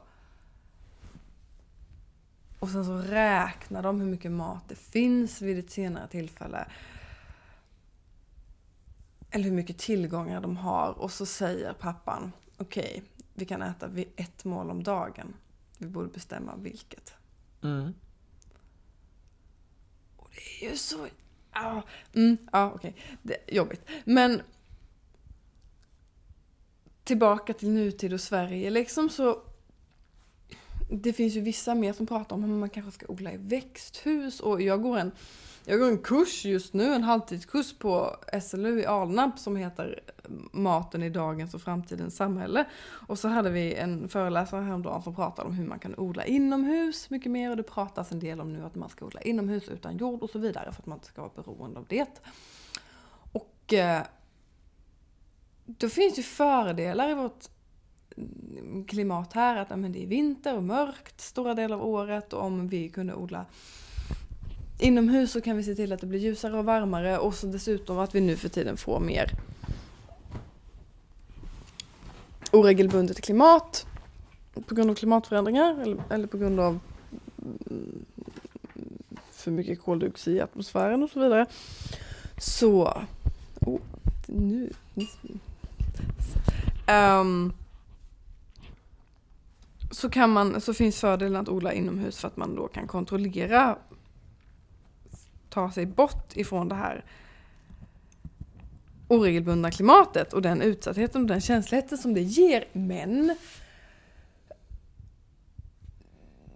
[2.60, 6.67] och sen så räknar de hur mycket mat det finns vid ett senare tillfälle.
[9.32, 10.91] Eller hur mycket tillgångar de har.
[10.99, 13.03] Och så säger pappan, okej,
[13.34, 15.34] vi kan äta vid ett mål om dagen.
[15.80, 17.13] Vi borde bestämma vilket.
[17.63, 17.94] Mm.
[20.15, 21.08] Och det är ju så...
[21.54, 22.96] Ja, mm, ja okej.
[23.22, 23.82] Det är jobbigt.
[24.06, 24.42] Men
[27.04, 29.42] tillbaka till nutid och Sverige liksom så
[30.89, 34.39] det finns ju vissa mer som pratar om hur man kanske ska odla i växthus
[34.39, 35.12] och jag går en,
[35.65, 40.00] jag går en kurs just nu, en halvtidskurs på SLU i Alnarp som heter
[40.52, 42.65] Maten i dagens och framtidens samhälle.
[43.08, 47.10] Och så hade vi en föreläsare häromdagen som pratade om hur man kan odla inomhus
[47.10, 49.98] mycket mer och det pratas en del om nu att man ska odla inomhus utan
[49.98, 52.22] jord och så vidare för att man inte ska vara beroende av det.
[53.32, 54.02] Och eh,
[55.65, 57.45] då finns ju fördelar i vårt
[58.88, 62.67] klimat här, att men det är vinter och mörkt stora delar av året och om
[62.67, 63.45] vi kunde odla
[64.80, 68.00] inomhus så kan vi se till att det blir ljusare och varmare och så dessutom
[68.00, 69.32] att vi nu för tiden får mer
[72.52, 73.86] oregelbundet klimat
[74.68, 76.80] på grund av klimatförändringar eller, eller på grund av
[77.38, 78.06] mm,
[79.32, 81.46] för mycket koldioxid i atmosfären och så vidare.
[82.38, 83.04] Så,
[83.62, 83.80] oh,
[84.28, 84.74] nu.
[86.88, 87.54] Um,
[89.92, 93.78] så, kan man, så finns fördelen att odla inomhus för att man då kan kontrollera
[95.60, 97.06] ta sig bort ifrån det här
[99.08, 102.67] oregelbundna klimatet och den utsattheten och den känsligheten som det ger.
[102.74, 103.36] Men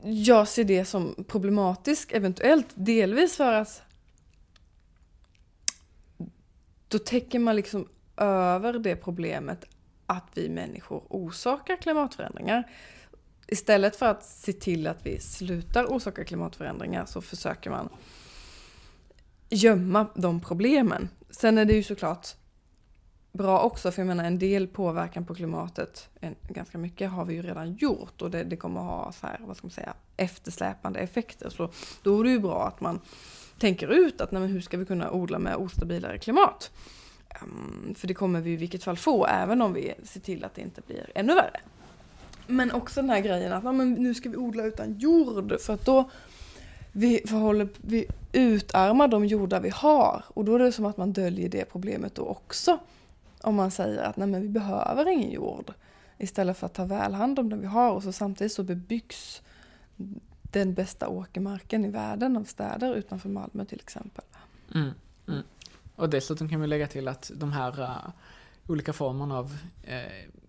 [0.03, 3.81] jag ser det som problematiskt, eventuellt delvis för att
[6.87, 7.87] då täcker man liksom
[8.17, 9.65] över det problemet
[10.05, 12.63] att vi människor orsakar klimatförändringar.
[13.47, 17.89] Istället för att se till att vi slutar orsaka klimatförändringar så försöker man
[19.49, 21.09] gömma de problemen.
[21.29, 22.27] Sen är det ju såklart
[23.31, 27.33] bra också, för jag menar en del påverkan på klimatet, en, ganska mycket har vi
[27.33, 30.99] ju redan gjort och det, det kommer ha så här, vad ska man säga, eftersläpande
[30.99, 31.49] effekter.
[31.49, 31.69] Så
[32.03, 32.99] då är det ju bra att man
[33.59, 36.71] tänker ut att nej, men hur ska vi kunna odla med ostabilare klimat?
[37.41, 40.55] Um, för det kommer vi i vilket fall få, även om vi ser till att
[40.55, 41.59] det inte blir ännu värre.
[42.47, 45.73] Men också den här grejen att nej, men nu ska vi odla utan jord, för
[45.73, 46.09] att då
[46.95, 51.13] vi, förhåller, vi utarmar de jordar vi har och då är det som att man
[51.13, 52.79] döljer det problemet då också.
[53.41, 55.73] Om man säger att nej men vi behöver ingen jord
[56.17, 59.41] istället för att ta väl hand om den vi har och så samtidigt så bebyggs
[60.41, 64.25] den bästa åkermarken i världen av städer utanför Malmö till exempel.
[64.75, 64.91] Mm,
[65.27, 65.43] mm.
[65.95, 68.09] Och dessutom kan vi lägga till att de här uh,
[68.67, 69.45] olika formerna av
[69.87, 70.42] uh,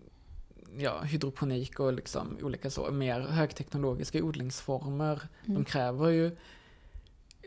[0.77, 5.55] ja, hydroponik och liksom olika så, mer högteknologiska odlingsformer, mm.
[5.55, 6.35] de kräver ju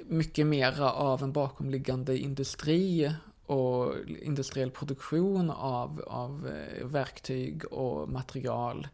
[0.06, 3.14] mycket mera av en bakomliggande industri
[3.46, 8.88] och industriell produktion av, av eh, verktyg och material.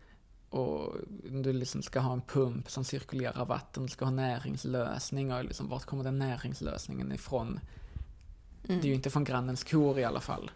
[0.51, 0.95] Och
[1.31, 5.69] du liksom ska ha en pump som cirkulerar vatten, du ska ha näringslösning och liksom,
[5.69, 7.61] vart kommer den näringslösningen ifrån?
[8.69, 8.81] Mm.
[8.81, 10.51] Det är ju inte från grannens kor i alla fall.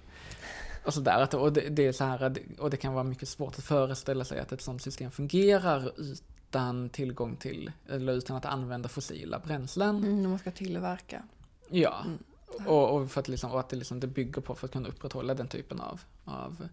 [0.88, 3.58] Och, så där, och, det, det, är så här, och det kan vara mycket svårt
[3.58, 8.88] att föreställa sig att ett sådant system fungerar utan tillgång till, eller utan att använda
[8.88, 9.96] fossila bränslen.
[9.96, 11.22] Mm, man ska tillverka.
[11.68, 12.18] Ja, mm.
[12.66, 14.88] och, och, för att, liksom, och att det, liksom, det bygger på för att kunna
[14.88, 16.68] upprätthålla den typen av, av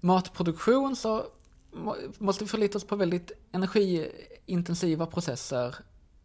[0.00, 1.26] matproduktion så
[2.18, 5.74] måste vi förlita oss på väldigt energiintensiva processer.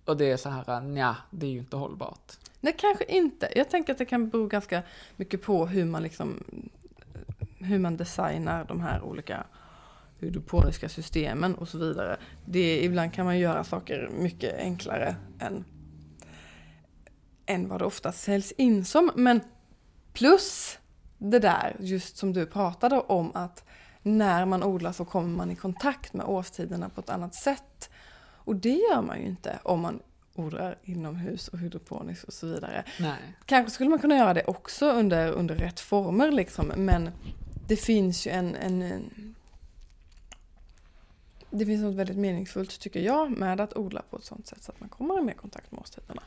[0.05, 2.31] Och det är så här, nja, det är ju inte hållbart.
[2.59, 3.49] Nej, kanske inte.
[3.55, 4.83] Jag tänker att det kan bero ganska
[5.15, 6.43] mycket på hur man liksom
[7.63, 9.43] hur man designar de här olika
[10.19, 12.17] hydroponiska systemen och så vidare.
[12.45, 15.65] Det, ibland kan man göra saker mycket enklare än,
[17.45, 19.11] än vad det ofta säljs in som.
[19.15, 19.41] Men
[20.13, 20.79] plus
[21.17, 23.65] det där, just som du pratade om, att
[24.01, 27.89] när man odlar så kommer man i kontakt med årstiderna på ett annat sätt.
[28.45, 29.99] Och det gör man ju inte om man
[30.35, 32.83] odlar inomhus och hydroponiskt och så vidare.
[32.99, 33.35] Nej.
[33.45, 37.09] Kanske skulle man kunna göra det också under, under rätt former liksom, men
[37.67, 39.35] det finns ju en, en, en
[41.49, 44.71] det finns något väldigt meningsfullt tycker jag med att odla på ett sånt sätt så
[44.71, 46.23] att man kommer i mer kontakt med årstiderna.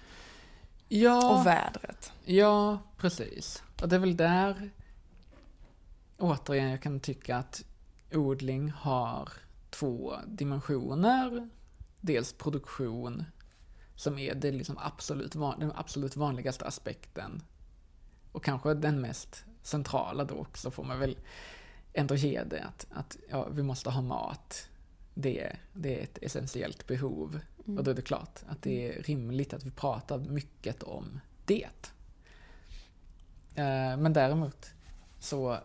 [0.88, 2.12] Ja, och vädret.
[2.24, 3.62] Ja, precis.
[3.82, 4.70] Och det är väl där
[6.18, 7.64] återigen jag kan tycka att
[8.12, 9.28] odling har
[9.70, 11.48] två dimensioner.
[12.00, 13.24] Dels produktion,
[13.94, 17.42] som är det liksom absolut, den absolut vanligaste aspekten.
[18.32, 21.16] Och kanske den mest centrala då också får man väl
[21.92, 24.68] ändå ge det att, att ja, vi måste ha mat.
[25.14, 27.40] Det, det är ett essentiellt behov.
[27.66, 27.78] Mm.
[27.78, 31.90] Och då är det klart att det är rimligt att vi pratar mycket om det.
[33.54, 34.70] Eh, men däremot
[35.18, 35.58] så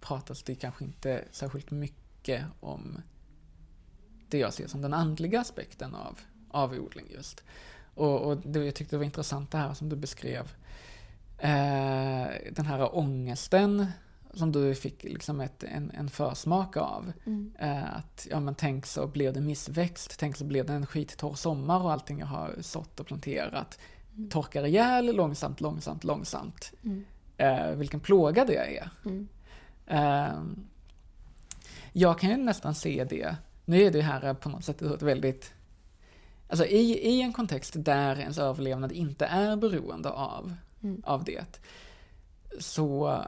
[0.00, 3.02] pratas det kanske inte särskilt mycket om
[4.28, 6.18] det jag ser som den andliga aspekten av,
[6.50, 7.44] av odling just.
[7.94, 10.52] Och, och det, jag tyckte det var intressant det här som du beskrev
[11.38, 13.86] eh, den här ångesten
[14.32, 17.12] som du fick liksom ett, en, en försmak av.
[17.26, 17.52] Mm.
[17.58, 21.34] Eh, att ja men tänk så blir det missväxt, tänk så blir det en skittorr
[21.34, 23.78] sommar och allting jag har sått och planterat
[24.16, 24.30] mm.
[24.30, 26.72] torkar ihjäl långsamt, långsamt, långsamt.
[26.84, 27.04] Mm.
[27.36, 28.90] Eh, vilken plåga det är.
[29.04, 29.28] Mm.
[29.86, 30.42] Eh,
[31.92, 35.54] jag kan ju nästan se det, nu är det här på något sätt ett väldigt
[36.50, 41.02] Alltså i, i en kontext där ens överlevnad inte är beroende av mm.
[41.04, 41.60] av det.
[42.58, 43.22] Så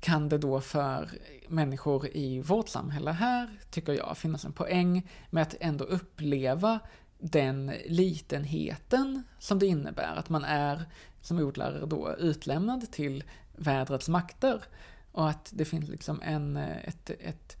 [0.00, 1.10] kan det då för
[1.48, 6.80] människor i vårt samhälle här, tycker jag, finnas en poäng med att ändå uppleva
[7.18, 10.84] den litenheten som det innebär att man är
[11.20, 13.24] som odlare då utlämnad till
[13.56, 14.64] vädrets makter.
[15.12, 17.56] Och att det finns liksom en, ett, ett,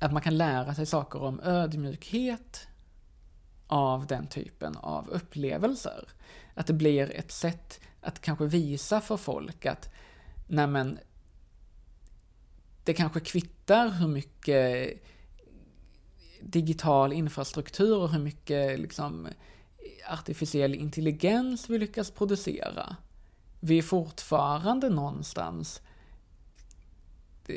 [0.00, 2.66] att man kan lära sig saker om ödmjukhet
[3.66, 6.08] av den typen av upplevelser.
[6.56, 9.90] Att det blir ett sätt att kanske visa för folk att,
[10.46, 10.98] nej men,
[12.84, 14.92] det kanske kvittar hur mycket
[16.40, 19.28] digital infrastruktur och hur mycket liksom
[20.08, 22.96] artificiell intelligens vi lyckas producera.
[23.60, 25.82] Vi är fortfarande någonstans
[27.48, 27.56] eh,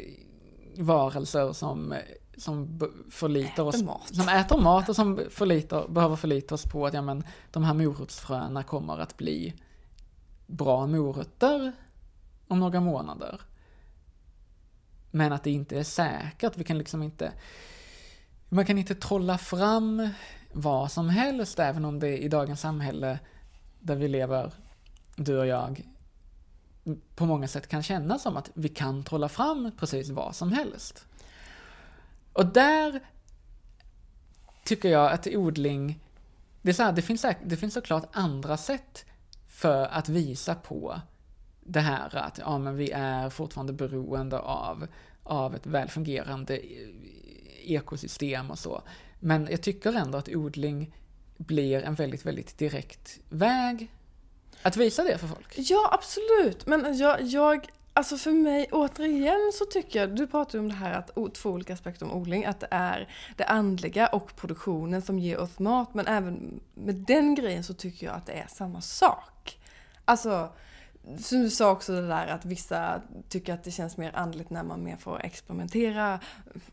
[0.77, 1.99] varelser som eh,
[2.39, 4.15] som förlitar oss, mat.
[4.15, 7.73] som äter mat och som förlitar, behöver förlita oss på att ja, men, de här
[7.73, 9.54] morotsfröna kommer att bli
[10.47, 11.71] bra morötter
[12.47, 13.41] om några månader.
[15.12, 17.32] Men att det inte är säkert, vi kan liksom inte,
[18.50, 20.10] man kan inte trolla fram
[20.54, 23.19] vad som helst, även om det i dagens samhälle
[23.79, 24.54] där vi lever,
[25.15, 25.83] du och jag,
[27.15, 31.06] på många sätt kan kännas som att vi kan trolla fram precis vad som helst.
[32.40, 33.00] Och där
[34.63, 36.00] tycker jag att odling,
[36.62, 39.06] det, är så här, det, finns, det finns såklart andra sätt
[39.48, 41.02] för att visa på
[41.60, 44.87] det här att ja, men vi är fortfarande beroende av,
[45.23, 46.62] av ett välfungerande
[47.63, 48.81] ekosystem och så.
[49.19, 50.96] Men jag tycker ändå att odling
[51.37, 53.92] blir en väldigt, väldigt direkt väg
[54.62, 55.54] att visa det för folk.
[55.58, 56.65] Ja, absolut.
[56.65, 57.67] Men jag, jag
[58.00, 61.50] Alltså för mig, återigen så tycker jag, du pratar ju om det här att två
[61.50, 65.93] olika aspekter om odling, att det är det andliga och produktionen som ger oss mat,
[65.93, 69.60] men även med den grejen så tycker jag att det är samma sak.
[70.06, 70.50] Alltså,
[71.17, 74.63] som du sa också det där att vissa tycker att det känns mer andligt när
[74.63, 76.19] man mer får experimentera.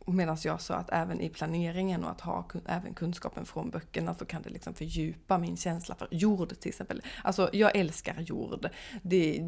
[0.07, 4.24] Medan jag sa att även i planeringen och att ha även kunskapen från böckerna så
[4.24, 7.03] kan det liksom fördjupa min känsla för jord till exempel.
[7.24, 8.68] Alltså jag älskar jord.
[9.03, 9.41] Det,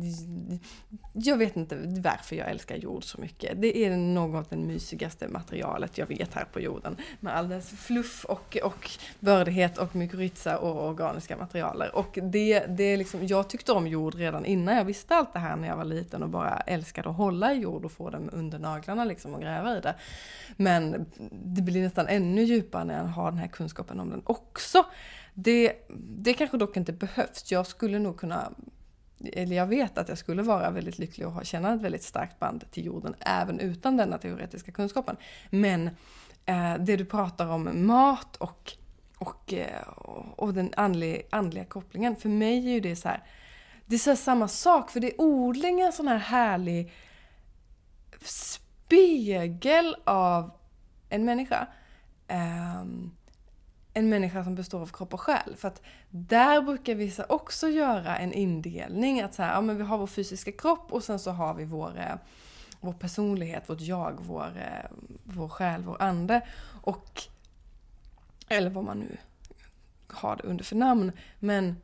[1.13, 3.63] jag vet inte varför jag älskar jord så mycket.
[3.63, 6.97] Det är något av det mysigaste materialet jag vet här på jorden.
[7.21, 11.97] Med all dess fluff och, och bördighet och mykorrhiza och organiska materialer.
[11.97, 15.39] Och det, det är liksom, jag tyckte om jord redan innan jag visste allt det
[15.39, 18.31] här när jag var liten och bara älskade att hålla i jord och få den
[18.31, 19.95] under naglarna liksom och gräva i det.
[20.57, 24.85] Men det blir nästan ännu djupare när jag har den här kunskapen om den också.
[25.35, 27.51] Det, det kanske dock inte behövs.
[27.51, 28.53] Jag skulle nog kunna
[29.33, 32.65] eller jag vet att jag skulle vara väldigt lycklig och känna ett väldigt starkt band
[32.71, 35.17] till jorden även utan denna teoretiska kunskapen.
[35.51, 35.91] Men
[36.47, 38.73] eh, det du pratar om, mat och,
[39.19, 39.89] och, eh,
[40.37, 43.23] och den andliga, andliga kopplingen, för mig är ju det så här,
[43.89, 46.93] det är så samma sak, för det är odling en sån här härlig
[48.25, 50.51] spegel av
[51.09, 51.67] en människa.
[52.29, 53.17] Um,
[53.95, 55.57] en människa som består av kropp och själ.
[55.57, 59.21] För att där brukar vi också göra en indelning.
[59.21, 61.65] Att så här, ja, men vi har vår fysiska kropp och sen så har vi
[61.65, 62.19] vår,
[62.81, 64.91] vår personlighet, vårt jag, vår, eh,
[65.25, 66.47] vår själ, vår ande.
[66.83, 67.23] Och,
[68.49, 69.17] eller vad man nu
[70.09, 71.13] har det under för namn.
[71.39, 71.77] Men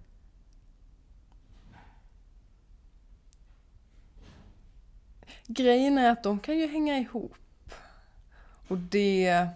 [5.46, 7.34] Grejen är att de kan ju hänga ihop.
[8.68, 9.48] Och det...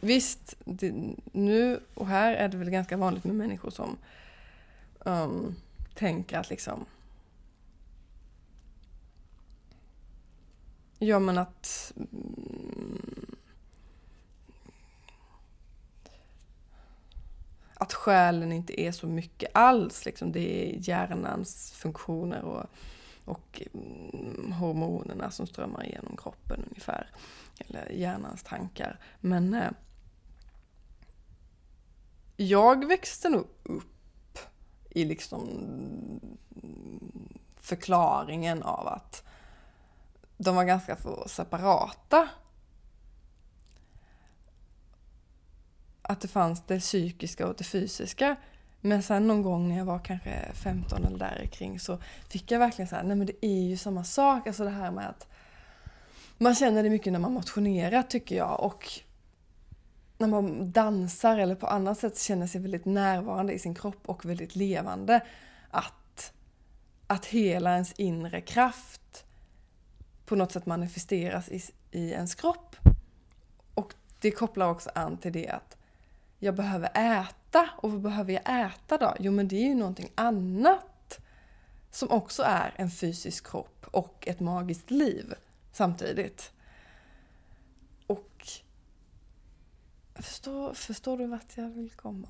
[0.00, 0.92] Visst, det,
[1.32, 3.96] nu och här är det väl ganska vanligt med människor som
[4.98, 5.56] um,
[5.94, 6.86] tänker att liksom...
[10.98, 11.92] Ja, men att...
[11.96, 13.36] Mm,
[17.74, 20.04] att själen inte är så mycket alls.
[20.04, 20.32] Liksom.
[20.32, 22.66] Det är hjärnans funktioner och
[23.24, 27.10] och mm, hormonerna som strömmar igenom kroppen ungefär.
[27.58, 29.00] Eller hjärnans tankar.
[29.20, 29.70] Men eh,
[32.36, 34.38] jag växte nog upp
[34.90, 35.48] i liksom
[37.56, 39.24] förklaringen av att
[40.36, 42.28] de var ganska så separata.
[46.02, 48.36] Att det fanns det psykiska och det fysiska.
[48.86, 52.58] Men sen någon gång när jag var kanske 15 eller där kring så fick jag
[52.58, 54.46] verkligen så här, nej men det är ju samma sak.
[54.46, 55.26] Alltså det här med att
[56.38, 58.88] man känner det mycket när man motionerar tycker jag och
[60.18, 64.24] när man dansar eller på annat sätt känner sig väldigt närvarande i sin kropp och
[64.24, 65.20] väldigt levande.
[65.70, 66.32] Att,
[67.06, 69.24] att hela ens inre kraft
[70.26, 72.76] på något sätt manifesteras i, i ens kropp.
[73.74, 75.76] Och det kopplar också an till det att
[76.44, 77.70] jag behöver äta.
[77.76, 79.14] Och vad behöver jag äta då?
[79.20, 81.20] Jo men det är ju någonting annat
[81.90, 85.34] som också är en fysisk kropp och ett magiskt liv
[85.72, 86.52] samtidigt.
[88.06, 88.48] Och
[90.14, 92.28] förstår, förstår du vart jag vill komma?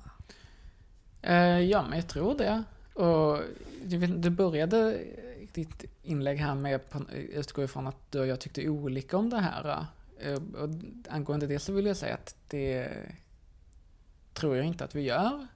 [1.27, 2.63] Uh, ja, men jag tror det.
[2.93, 3.39] Och
[3.85, 4.99] du började
[5.53, 9.39] ditt inlägg här med att utgå ifrån att du och jag tyckte olika om det
[9.39, 9.85] här.
[10.19, 10.69] Eh, och
[11.09, 12.91] angående det så vill jag säga att det
[14.35, 15.47] tror jag inte att vi gör.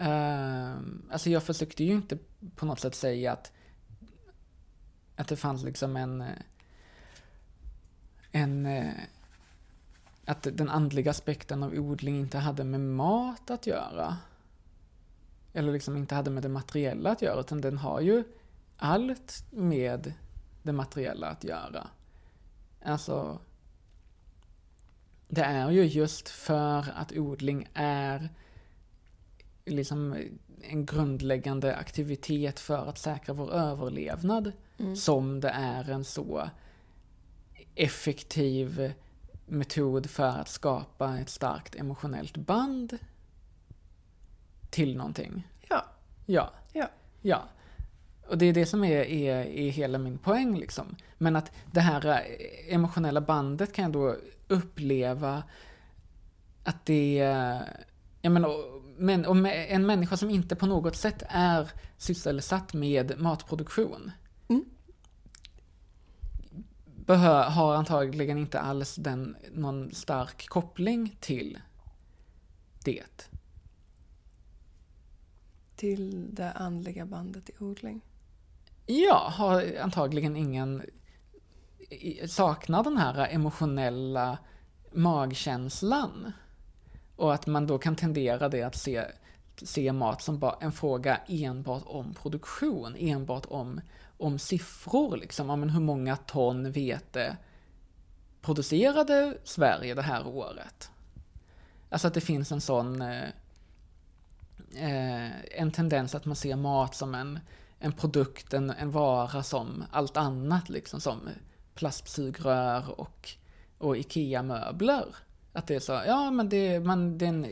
[0.00, 0.76] Uh,
[1.10, 2.18] alltså jag försökte ju inte
[2.56, 3.52] på något sätt säga att,
[5.16, 6.24] att det fanns liksom en,
[8.32, 8.66] en
[10.26, 14.16] att den andliga aspekten av odling inte hade med mat att göra.
[15.52, 18.24] Eller liksom inte hade med det materiella att göra, utan den har ju
[18.76, 20.12] allt med
[20.62, 21.88] det materiella att göra.
[22.84, 23.38] Alltså,
[25.28, 28.28] det är ju just för att odling är
[29.64, 30.16] liksom
[30.62, 34.96] en grundläggande aktivitet för att säkra vår överlevnad mm.
[34.96, 36.50] som det är en så
[37.74, 38.92] effektiv
[39.46, 42.98] metod för att skapa ett starkt emotionellt band
[44.70, 45.48] till någonting.
[45.68, 45.84] Ja.
[46.26, 46.52] Ja.
[46.72, 46.88] Ja.
[47.22, 47.42] Ja.
[48.28, 50.96] Och det är det som är, är, är hela min poäng liksom.
[51.18, 52.26] Men att det här
[52.68, 54.16] emotionella bandet kan jag då
[54.48, 55.42] uppleva
[56.64, 57.14] att det...
[58.22, 64.10] Jag menar, men om en människa som inte på något sätt är sysselsatt med matproduktion
[64.48, 64.64] mm.
[66.84, 71.58] behör, har antagligen inte alls den, någon stark koppling till
[72.84, 73.28] det.
[75.76, 78.00] till det andliga bandet i odling?
[78.86, 80.82] Ja, har antagligen ingen...
[82.28, 84.38] Saknar den här emotionella
[84.92, 86.32] magkänslan.
[87.16, 89.04] Och att man då kan tendera det att se,
[89.62, 93.80] se mat som bara en fråga enbart om produktion, enbart om,
[94.18, 95.16] om siffror.
[95.16, 95.48] Liksom.
[95.48, 97.36] Ja, men hur många ton vete
[98.40, 100.90] producerade Sverige det här året?
[101.90, 103.02] Alltså att det finns en sån...
[103.02, 103.28] Eh,
[104.74, 107.40] eh, en tendens att man ser mat som en,
[107.78, 111.20] en produkt, en, en vara som allt annat, liksom som
[111.76, 113.30] plastsugrör och,
[113.78, 115.06] och IKEA-möbler.
[115.52, 117.44] Att det är så, ja men det, man, det är en,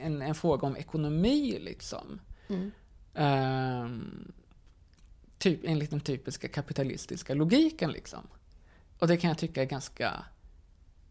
[0.00, 2.20] en, en fråga om ekonomi liksom.
[2.48, 2.70] Mm.
[3.14, 4.32] Ehm,
[5.38, 8.26] typ, enligt den typiska kapitalistiska logiken liksom.
[8.98, 10.12] Och det kan jag tycka är ganska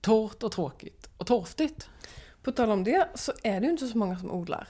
[0.02, 1.90] torrt och tråkigt och torftigt.
[2.44, 4.68] På tal om det så är det ju inte så många som odlar.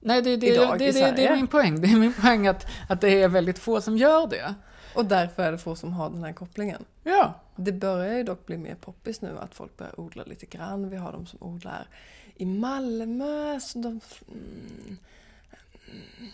[0.00, 1.80] Nej, det, det, Idag det, det, det är min poäng.
[1.80, 4.54] Det är min poäng att, att det är väldigt få som gör det.
[4.94, 6.84] Och därför är det få som har den här kopplingen.
[7.04, 7.34] Ja.
[7.56, 10.90] Det börjar ju dock bli mer poppis nu att folk börjar odla lite grann.
[10.90, 11.86] Vi har de som odlar
[12.36, 13.60] i Malmö.
[13.60, 14.00] Så de, mm,
[15.88, 16.30] mm,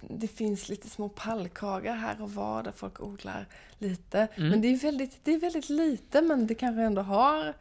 [0.00, 3.46] det finns lite små pallkagar här och var där folk odlar
[3.78, 4.28] lite.
[4.34, 4.50] Mm.
[4.50, 7.54] Men det är, väldigt, det är väldigt lite men det kanske ändå har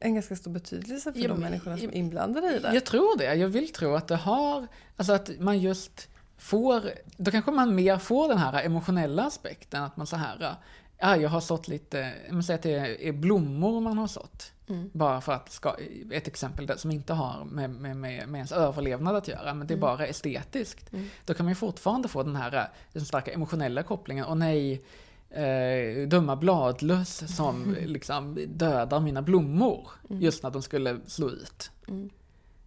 [0.00, 2.74] en ganska stor betydelse för Ja, de människorna som är inblandade i det.
[2.74, 3.34] Jag tror det.
[3.34, 4.66] Jag vill tro att det har,
[4.96, 6.08] alltså att man just
[6.38, 10.56] får, då kanske man mer får den här emotionella aspekten, att man så här,
[10.98, 14.50] ja, jag har sått lite, man säger att det är- blommor man har sått.
[14.68, 14.90] Mm.
[14.92, 15.76] Bara för att, ska,
[16.12, 19.66] ett exempel där som inte har med, med, med, med ens överlevnad att göra, men
[19.66, 20.92] det är bara estetiskt.
[20.92, 21.08] Mm.
[21.24, 24.84] Då kan man ju fortfarande få den här den starka emotionella kopplingen, och nej,
[25.30, 31.70] eh, dumma bladlöss som liksom dödar mina blommor, just när de skulle slå ut.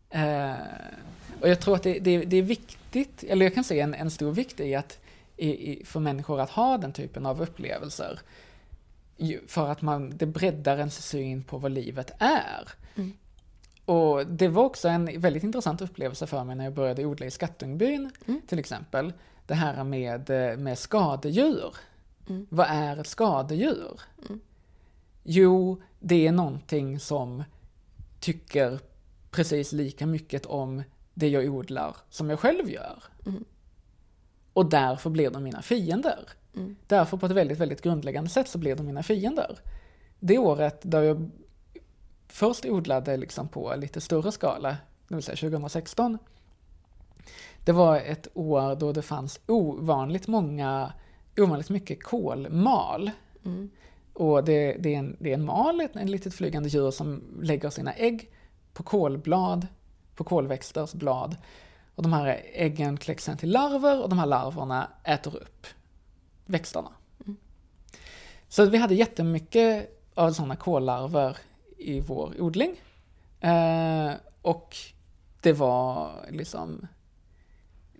[0.09, 0.53] Eh,
[1.41, 4.11] och jag tror att det, det, det är viktigt, eller jag kan se en, en
[4.11, 4.99] stor vikt i att
[5.37, 8.19] i, i, för människor att ha den typen av upplevelser.
[9.47, 12.69] För att man, det breddar ens syn på vad livet är.
[12.95, 13.13] Mm.
[13.85, 17.31] Och det var också en väldigt intressant upplevelse för mig när jag började odla i
[17.31, 18.41] Skattungbyn Mm.
[18.47, 19.13] till exempel.
[19.45, 21.75] Det här med, eh, med skadedjur.
[22.29, 22.47] Mm.
[22.49, 24.01] Vad är ett skadedjur?
[24.29, 24.39] Mm.
[25.23, 27.43] Jo, det är någonting som
[28.19, 28.79] tycker
[29.37, 30.83] precis lika mycket om
[31.13, 33.03] det jag odlar som jag själv gör.
[33.25, 33.45] Mm.
[34.53, 36.19] Och därför blir de mina fiender.
[36.55, 36.75] Mm.
[36.87, 39.59] Därför på ett väldigt, väldigt grundläggande sätt så blir de mina fiender.
[40.19, 41.29] Det året där jag
[42.27, 44.77] först odlade liksom på lite större skala,
[45.07, 46.17] det vill säga 2016,
[47.65, 50.93] det var ett år då det fanns ovanligt många,
[51.37, 53.11] ovanligt mycket kolmal.
[53.45, 53.69] Mm.
[54.13, 57.69] Och det, det, är en, det är en mal, ett litet flygande djur som lägger
[57.69, 58.31] sina ägg
[58.77, 59.67] på kolblad,
[60.15, 61.37] på kolväxters blad.
[61.95, 65.67] Och de här äggen kläcks sen till larver och de här larverna äter upp
[66.45, 66.89] växterna.
[67.25, 67.37] Mm.
[68.47, 71.37] Så vi hade jättemycket av sådana kollarver
[71.77, 72.81] i vår odling.
[73.39, 74.11] Eh,
[74.41, 74.75] och
[75.41, 76.87] det var liksom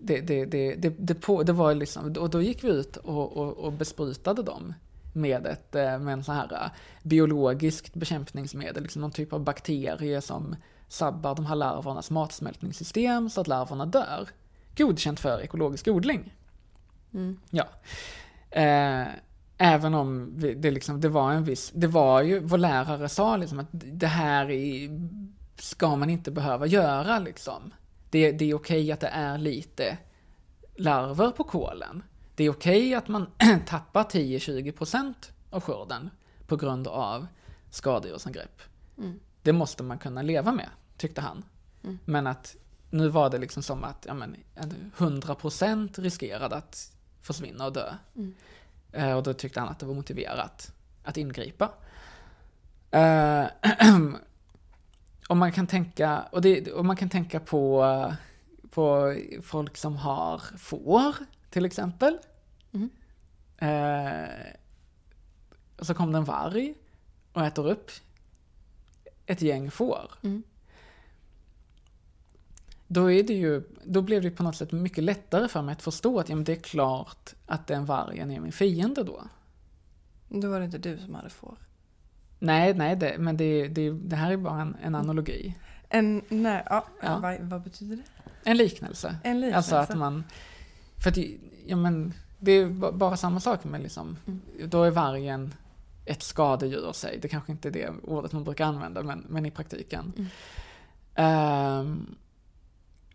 [0.00, 3.56] det, det, det, det, på, det var liksom, och då gick vi ut och, och,
[3.56, 4.74] och besprutade dem
[5.12, 6.70] med, ett, eh, med en sån här eh,
[7.02, 10.56] biologiskt bekämpningsmedel, liksom någon typ av bakterie som
[10.88, 14.28] sabbar de här larvernas matsmältningssystem så att larverna dör.
[14.76, 16.34] Godkänt för ekologisk odling.
[17.14, 17.40] Mm.
[17.50, 17.66] Ja.
[18.50, 19.06] Eh,
[19.58, 23.58] även om det, liksom, det var en viss, det var ju, vår lärare sa liksom
[23.58, 24.90] att det här är,
[25.56, 27.74] ska man inte behöva göra liksom.
[28.10, 29.98] Det, det är okej att det är lite
[30.76, 32.02] larver på kolen.
[32.38, 33.26] Det är okej att man
[33.66, 35.14] tappar 10-20%
[35.50, 36.10] av skörden
[36.46, 37.26] på grund av
[37.70, 38.62] skadedjursangrepp.
[38.98, 39.20] Mm.
[39.42, 41.44] Det måste man kunna leva med, tyckte han.
[41.84, 41.98] Mm.
[42.04, 42.56] Men att
[42.90, 44.36] nu var det liksom som att ja, men,
[44.96, 47.94] 100% riskerade att försvinna och dö.
[48.16, 48.34] Mm.
[48.92, 50.72] Eh, och då tyckte han att det var motiverat
[51.04, 51.70] att ingripa.
[52.90, 53.46] Eh,
[55.28, 57.84] och man kan tänka, och, det, och man kan tänka på,
[58.70, 61.14] på folk som har får,
[61.50, 62.18] till exempel.
[62.72, 62.90] Mm.
[63.58, 64.28] Eh,
[65.78, 66.74] så kom det en varg
[67.32, 67.90] och äter upp
[69.26, 70.10] ett gäng får.
[70.22, 70.42] Mm.
[72.86, 75.82] Då, är det ju, då blev det på något sätt mycket lättare för mig att
[75.82, 79.22] förstå att ja, men det är klart att den vargen är min fiende då.
[80.28, 81.58] Då var det inte du som hade får.
[82.38, 85.54] Nej, nej, det, men det, det, det här är bara en, en analogi.
[85.88, 87.18] En, nej, ja, Ja.
[87.18, 88.02] Vad, vad betyder det?
[88.44, 89.16] En liknelse.
[89.24, 89.56] En liknelse.
[89.56, 90.24] Alltså att man...
[91.02, 91.16] För att,
[91.66, 94.40] ja men, det är ba- bara samma sak med liksom, Mm.
[94.70, 95.54] då är vargen
[96.04, 97.18] ett skadedjur sig.
[97.22, 100.12] Det kanske inte är det ordet man brukar använda, men, men i praktiken.
[100.16, 100.28] Mm.
[101.14, 102.14] Ehm,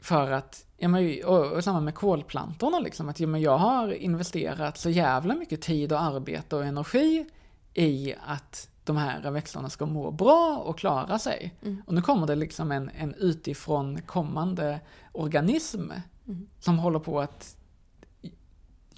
[0.02, 3.92] för att, ja, men, och, och samma med kolplantorna liksom, att ja, men jag har
[3.94, 7.26] investerat så jävla mycket tid och arbete och energi
[7.74, 11.54] i att de här växterna ska må bra och klara sig.
[11.62, 11.82] Mm.
[11.88, 14.80] Och nu kommer det liksom en, en utifrån kommande
[15.12, 15.92] organism
[16.28, 16.48] Mm.
[16.60, 17.58] som håller på att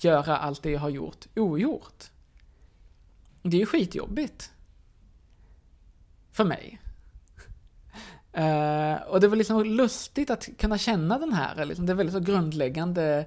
[0.04, 2.04] göra allt det jag har gjort ogjort.
[3.42, 4.52] Det är ju skitjobbigt.
[6.32, 6.82] För mig.
[8.38, 12.14] Uh, och det var liksom lustigt att kunna känna den här, liksom, det är väldigt
[12.14, 13.26] så grundläggande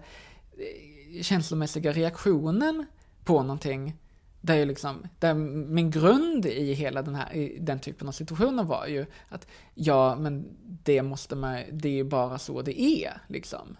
[0.58, 2.86] eh, känslomässiga reaktionen
[3.24, 3.96] på någonting.
[4.40, 8.64] Där, jag liksom, där min grund i hela den här i den typen av situationer
[8.64, 13.20] var ju att ja, men det måste man, det är ju bara så det är
[13.26, 13.76] liksom.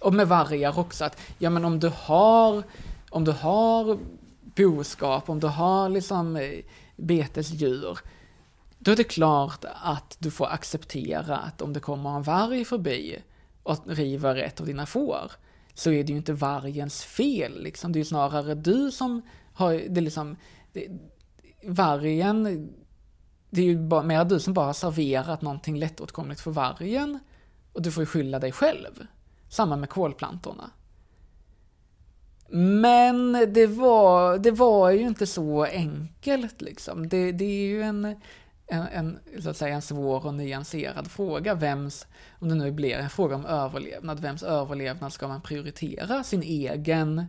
[0.00, 2.62] Och med vargar också att ja, men om du har,
[3.10, 3.98] om du har
[4.56, 6.60] boskap, om du har liksom eh,
[6.96, 7.98] betesdjur,
[8.78, 13.18] då är det klart att du får acceptera att om det kommer en varg förbi
[13.62, 15.32] och river ett av dina får,
[15.74, 17.92] så är det ju inte vargens fel liksom.
[17.92, 19.22] Det är ju snarare du som
[19.52, 20.36] har, det är liksom,
[20.72, 20.88] det,
[21.64, 22.68] vargen,
[23.50, 27.18] det är ju bara, mer du som bara har serverat någonting lättåtkomligt för vargen,
[27.72, 29.06] och du får ju skylla dig själv.
[29.48, 30.70] Samma med kolplantorna.
[32.50, 37.08] Men det var, det var ju inte så enkelt liksom.
[37.08, 38.04] Det, det är ju en,
[38.66, 41.54] en, en, så att säga, en svår och nyanserad fråga.
[41.54, 42.06] Vems,
[42.38, 46.24] om det nu blir en fråga om överlevnad, vems överlevnad ska man prioritera?
[46.24, 47.26] Sin egen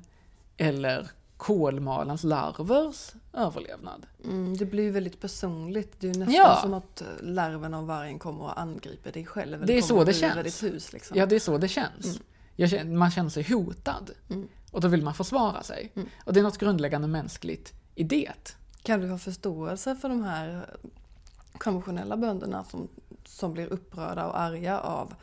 [0.57, 1.07] eller
[1.37, 4.05] kolmalens larvers överlevnad?
[4.23, 5.95] Mm, det blir väldigt personligt.
[5.99, 6.59] Det är ju nästan Ja.
[6.61, 9.65] som att eh, larven av vargen kommer och angriper dig själv.
[9.65, 10.43] Det är så det känns.
[10.43, 11.17] ditt hus liksom.
[11.17, 12.05] Ja, det är så det känns.
[12.57, 12.69] Mm.
[12.69, 14.11] Känner, man känner sig hotad.
[14.29, 14.47] Mm.
[14.71, 15.91] Och då vill man försvara sig.
[15.95, 16.09] Mm.
[16.25, 18.55] Och det är något grundläggande mänskligt i det.
[18.83, 20.65] Kan du ha förståelse för de här
[21.57, 22.87] konventionella bönderna som,
[23.25, 25.13] som blir upprörda och arga av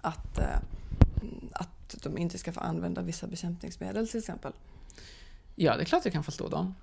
[0.00, 0.58] att, eh,
[1.52, 4.52] att de inte ska få använda vissa bekämpningsmedel till exempel?
[5.54, 6.74] Ja, det är klart jag kan förstå dem.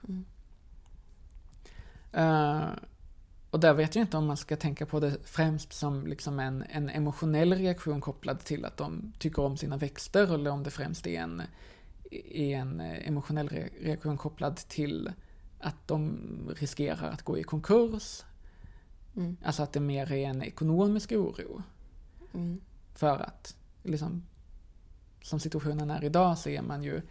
[2.13, 2.69] Eh,
[3.51, 6.63] och där vet jag inte om man ska tänka på det främst som liksom en,
[6.69, 11.07] en emotionell reaktion kopplad till att de tycker om sina växter eller om det främst
[11.07, 11.41] är en,
[12.31, 15.11] är en eh, emotionell re- reaktion kopplad till
[15.59, 16.19] att de
[16.55, 18.23] riskerar att gå i konkurs.
[19.15, 19.37] Mm.
[19.43, 21.63] Alltså att det mer är en ekonomisk oro.
[22.33, 22.61] Mm.
[22.95, 24.23] För att, liksom,
[25.21, 27.01] som situationen är idag så är man ju,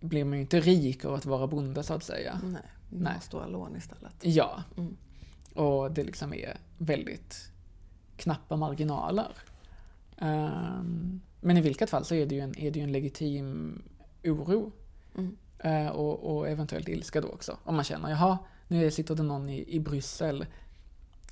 [0.00, 2.40] blir man ju inte rik av att vara bonde så att säga.
[2.44, 2.62] Nej,
[3.02, 3.20] Nej.
[3.20, 4.14] stora lån istället.
[4.20, 4.62] Ja.
[4.76, 4.96] Mm.
[5.54, 7.50] Och det liksom är väldigt
[8.16, 9.32] knappa marginaler.
[10.18, 13.82] Ehm, men i vilket fall så är det ju en, är det en legitim
[14.24, 14.72] oro.
[15.14, 15.36] Mm.
[15.58, 17.58] Eh, och, och eventuellt ilska då också.
[17.64, 18.38] Om man känner, jaha,
[18.68, 20.46] nu sitter det någon i, i Bryssel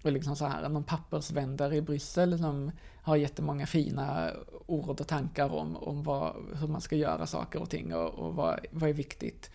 [0.02, 2.70] och liksom så här, någon pappersvändare i Bryssel som
[3.02, 4.30] har jättemånga fina
[4.66, 8.34] ord och tankar om, om vad, hur man ska göra saker och ting och, och
[8.34, 9.50] vad, vad är viktigt.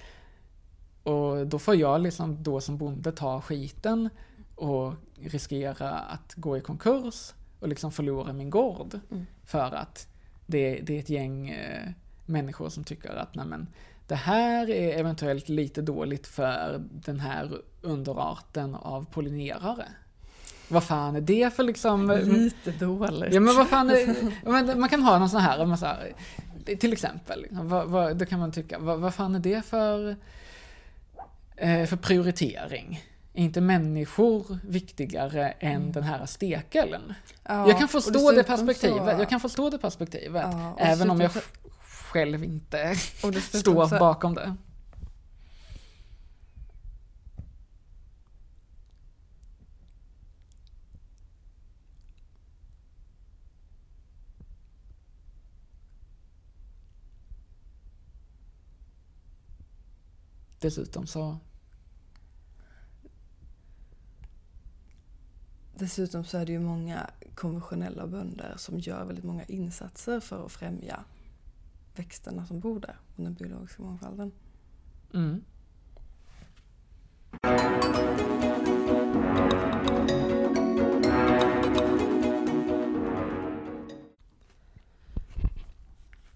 [1.07, 4.09] Och då får jag liksom då som bonde ta skiten
[4.55, 8.99] och riskera att gå i konkurs och liksom förlora min gård.
[9.11, 9.25] Mm.
[9.45, 10.07] För att
[10.45, 11.89] det, det är ett gäng eh,
[12.25, 13.67] människor som tycker att nej men,
[14.07, 19.85] det här är eventuellt lite dåligt för den här underarten av pollinerare.
[20.67, 22.21] Vad fan är det för liksom...
[22.23, 23.33] Lite dåligt.
[23.33, 26.13] Ja men vad fan är, man kan ha någon sån här, man så här
[26.75, 30.09] till exempel, liksom, vad, vad, då kan man tycka, vad, vad fan är det för,
[30.09, 30.15] eh,
[31.61, 33.03] för prioritering?
[33.33, 37.13] Är inte människor viktigare än den här stekeln?
[37.43, 40.43] Ja, jag kan förstå det perspektivet, så- jag kan förstå det perspektivet.
[40.51, 44.55] Ja, även om jag sj- själv inte står så- bakom det.
[60.59, 61.37] Dessutom så,
[65.79, 70.51] Dessutom så är det ju många konventionella bönder som gör väldigt många insatser för att
[70.51, 71.03] främja
[71.95, 74.31] växterna som bor där och den biologiska mångfalden.
[75.13, 75.43] mm.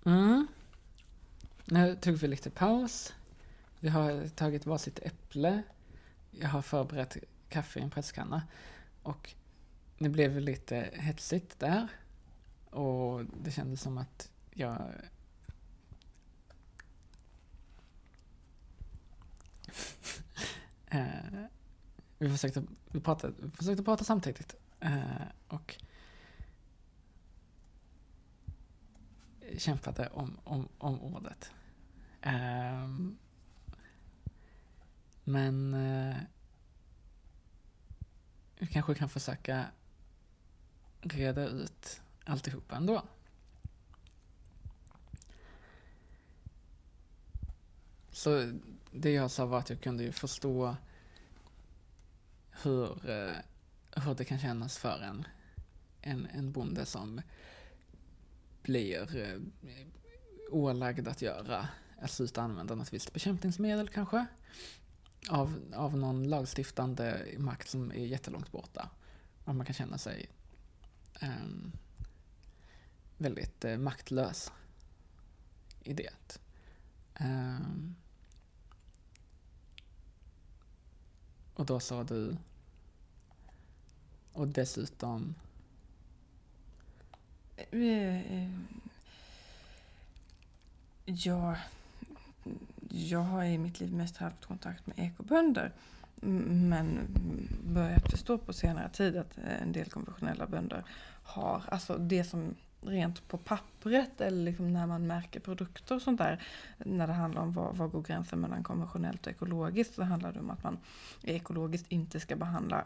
[0.05, 0.47] Mm.
[1.65, 3.13] Nu tog vi lite paus.
[3.79, 5.63] Vi har tagit varsitt äpple.
[6.31, 7.17] Jag har förberett
[7.49, 8.41] kaffe i en presskanna.
[9.03, 9.33] Och
[9.97, 11.87] det blev lite hetsigt där.
[12.69, 14.77] Och det kändes som att jag...
[20.87, 21.45] eh,
[22.17, 24.55] vi försökte, vi pratade, vi försökte prata samtidigt.
[24.79, 25.77] Eh, och
[29.57, 31.51] kämpade om, om, om ordet.
[32.21, 32.89] Eh,
[35.23, 36.17] men eh,
[38.61, 39.65] jag vi kanske kan försöka
[41.01, 43.03] reda ut alltihopa ändå.
[48.11, 48.51] Så
[48.91, 50.75] det jag sa var att jag kunde ju förstå
[52.63, 53.35] hur, eh,
[53.91, 55.27] hur det kan kännas för en,
[56.01, 57.21] en, en bonde som
[58.61, 59.41] blir eh,
[60.51, 64.25] ålagd att göra, alltså att sluta använda något visst bekämpningsmedel kanske
[65.29, 68.89] av, av någon lagstiftande makt som är jättelångt borta.
[69.45, 70.29] Och man kan känna sig
[71.21, 71.71] um,
[73.17, 74.51] väldigt uh, maktlös
[75.83, 76.39] i det.
[77.19, 77.95] Um,
[81.53, 82.37] och då sa du
[84.33, 85.35] och dessutom
[87.57, 88.51] eh, eh,
[91.05, 91.55] Ja,
[92.93, 95.71] jag har i mitt liv mest haft kontakt med ekobönder.
[96.21, 96.99] Men
[97.63, 100.83] börjat förstå på senare tid att eh, en del konventionella bönder
[101.23, 106.17] har, alltså det som rent på pappret eller liksom när man märker produkter och sånt
[106.17, 106.43] där.
[106.77, 110.39] När det handlar om vad, vad går gränsen mellan konventionellt och ekologiskt så handlar det
[110.39, 110.77] om att man
[111.23, 112.85] ekologiskt inte ska behandla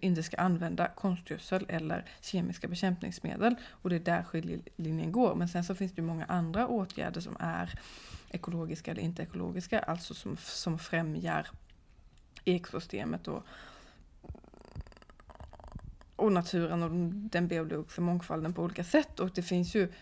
[0.00, 3.54] inte ska använda konstgödsel eller kemiska bekämpningsmedel.
[3.70, 5.34] Och det är där skiljelinjen går.
[5.34, 7.78] Men sen så finns det ju många andra åtgärder som är
[8.34, 11.48] ekologiska eller inte ekologiska, alltså som, som främjar
[12.44, 13.46] ekosystemet och,
[16.16, 16.90] och naturen och
[17.30, 19.20] den biologiska mångfalden på olika sätt.
[19.20, 19.92] Och det finns ju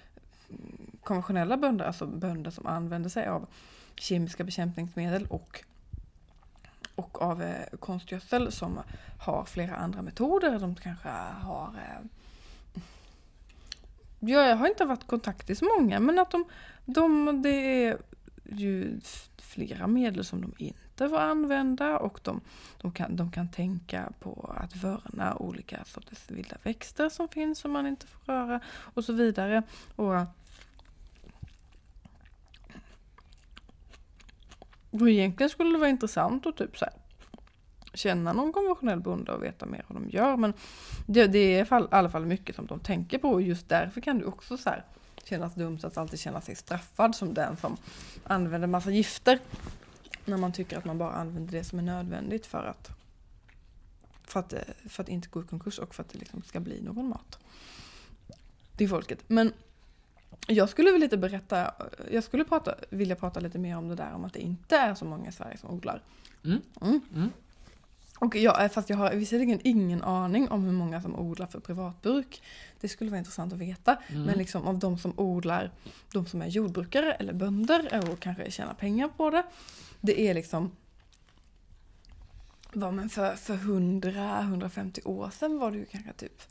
[1.02, 3.46] konventionella bönder, alltså bönder som använder sig av
[3.96, 5.64] kemiska bekämpningsmedel och
[6.94, 8.80] och av eh, konstgödsel som
[9.18, 10.58] har flera andra metoder.
[10.58, 11.08] De kanske
[11.42, 11.68] har...
[11.68, 12.06] Eh,
[14.20, 16.44] jag har inte varit i kontakt i så många men att de,
[16.84, 17.98] de, det är
[18.60, 19.00] ju
[19.36, 22.40] flera medel som de inte får använda och de,
[22.80, 27.72] de, kan, de kan tänka på att vörna olika sorters vilda växter som finns som
[27.72, 29.62] man inte får röra och så vidare.
[29.96, 30.14] Och,
[34.90, 36.94] och egentligen skulle det vara intressant att typ så här,
[37.94, 40.36] känna någon konventionell bonde och veta mer hur de gör.
[40.36, 40.54] Men
[41.06, 44.18] det, det är i alla fall mycket som de tänker på och just därför kan
[44.18, 44.84] du också så här,
[45.24, 47.76] kännas dumt att alltid känna sig straffad som den som
[48.24, 49.38] använder massa gifter.
[50.24, 52.90] När man tycker att man bara använder det som är nödvändigt för att,
[54.24, 54.54] för att,
[54.88, 57.38] för att inte gå i konkurs och för att det liksom ska bli någon mat
[58.76, 59.18] till folket.
[59.26, 59.52] Men
[60.46, 61.74] jag skulle vilja lite berätta,
[62.10, 64.94] jag skulle prata, vilja prata lite mer om det där om att det inte är
[64.94, 66.02] så många i Sverige som odlar.
[66.44, 66.60] Mm.
[66.80, 67.00] Mm.
[67.14, 67.30] Mm.
[68.22, 72.42] Och jag, fast jag har visserligen ingen aning om hur många som odlar för privatbruk.
[72.80, 73.98] Det skulle vara intressant att veta.
[74.08, 74.22] Mm.
[74.22, 75.70] Men liksom av de som odlar,
[76.12, 79.42] de som är jordbrukare eller bönder och kanske tjänar pengar på det.
[80.00, 80.70] Det är liksom
[82.72, 86.42] vad men för, för 100-150 år sedan var det ju kanske typ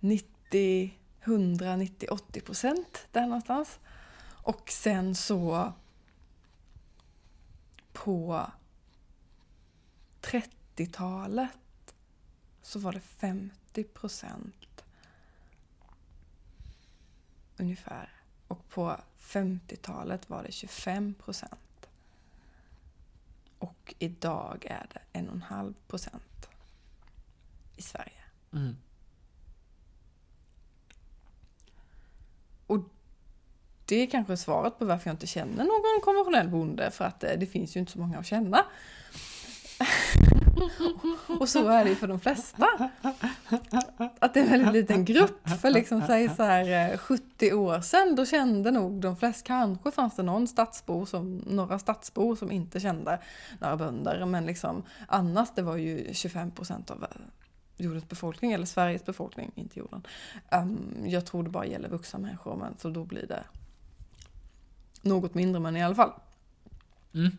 [0.00, 0.94] 90,
[1.24, 3.78] 100, 90, 80 procent där någonstans.
[4.26, 5.72] Och sen så
[7.92, 8.46] på
[10.20, 11.94] 30 90-talet
[12.62, 14.84] så var det 50 procent
[17.56, 18.10] ungefär.
[18.48, 21.88] Och på 50-talet var det 25 procent.
[23.58, 26.48] Och idag är det en och en halv procent
[27.76, 28.22] i Sverige.
[28.52, 28.76] Mm.
[32.66, 32.80] Och
[33.84, 37.36] det är kanske svaret på varför jag inte känner någon konventionell bonde, för att det,
[37.36, 38.66] det finns ju inte så många att känna.
[41.40, 42.90] Och så är det ju för de flesta.
[44.18, 45.48] Att det är en väldigt liten grupp.
[45.48, 49.90] För liksom säg så här 70 eh, år sedan, då kände nog de flesta, kanske
[49.90, 53.18] fanns det någon stadsbo som, några stadsbor som inte kände
[53.60, 54.26] några bönder.
[54.26, 57.08] Men liksom annars, det var ju 25 procent av eh,
[57.76, 60.06] jordens befolkning, eller Sveriges befolkning, inte jorden.
[60.52, 63.44] Um, jag tror det bara gäller vuxna människor, men så då blir det
[65.02, 66.12] något mindre, men i alla fall.
[67.14, 67.36] Mm.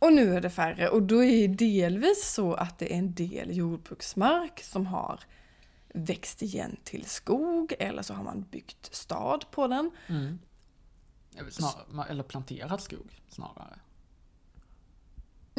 [0.00, 3.14] Och nu är det färre och då är det delvis så att det är en
[3.14, 5.20] del jordbruksmark som har
[5.94, 9.90] växt igen till skog eller så har man byggt stad på den.
[10.06, 10.38] Mm.
[11.50, 13.78] Snar, eller planterat skog snarare.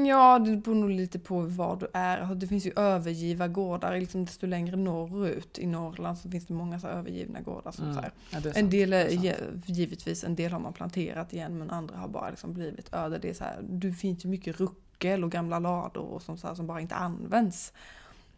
[0.06, 2.18] Ja, det beror nog lite på var du är.
[2.18, 4.00] Alltså, det finns ju övergivna gårdar.
[4.00, 7.72] Liksom desto längre norrut i Norrland så finns det många så övergivna gårdar.
[7.72, 7.96] Som mm.
[7.96, 9.36] så ja, en del är,
[9.66, 13.18] givetvis, en del har man planterat igen men andra har bara liksom blivit öde.
[13.18, 16.56] Det, är så här, det finns ju mycket ruckel och gamla lador och sånt så
[16.56, 17.74] som bara inte används.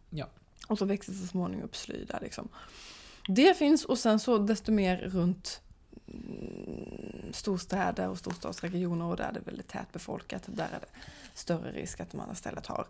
[0.10, 0.28] Ja.
[0.68, 2.50] Och så växer så småningom upp sly där liksom.
[3.28, 5.62] Det finns och sen så desto mer runt
[6.08, 10.88] mm, storstäder och storstadsregioner och där det är väldigt tätbefolkat, där är det
[11.34, 12.88] större risk att man istället har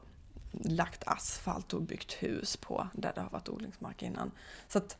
[0.52, 4.32] lagt asfalt och byggt hus på där det har varit odlingsmark innan.
[4.68, 4.98] Så att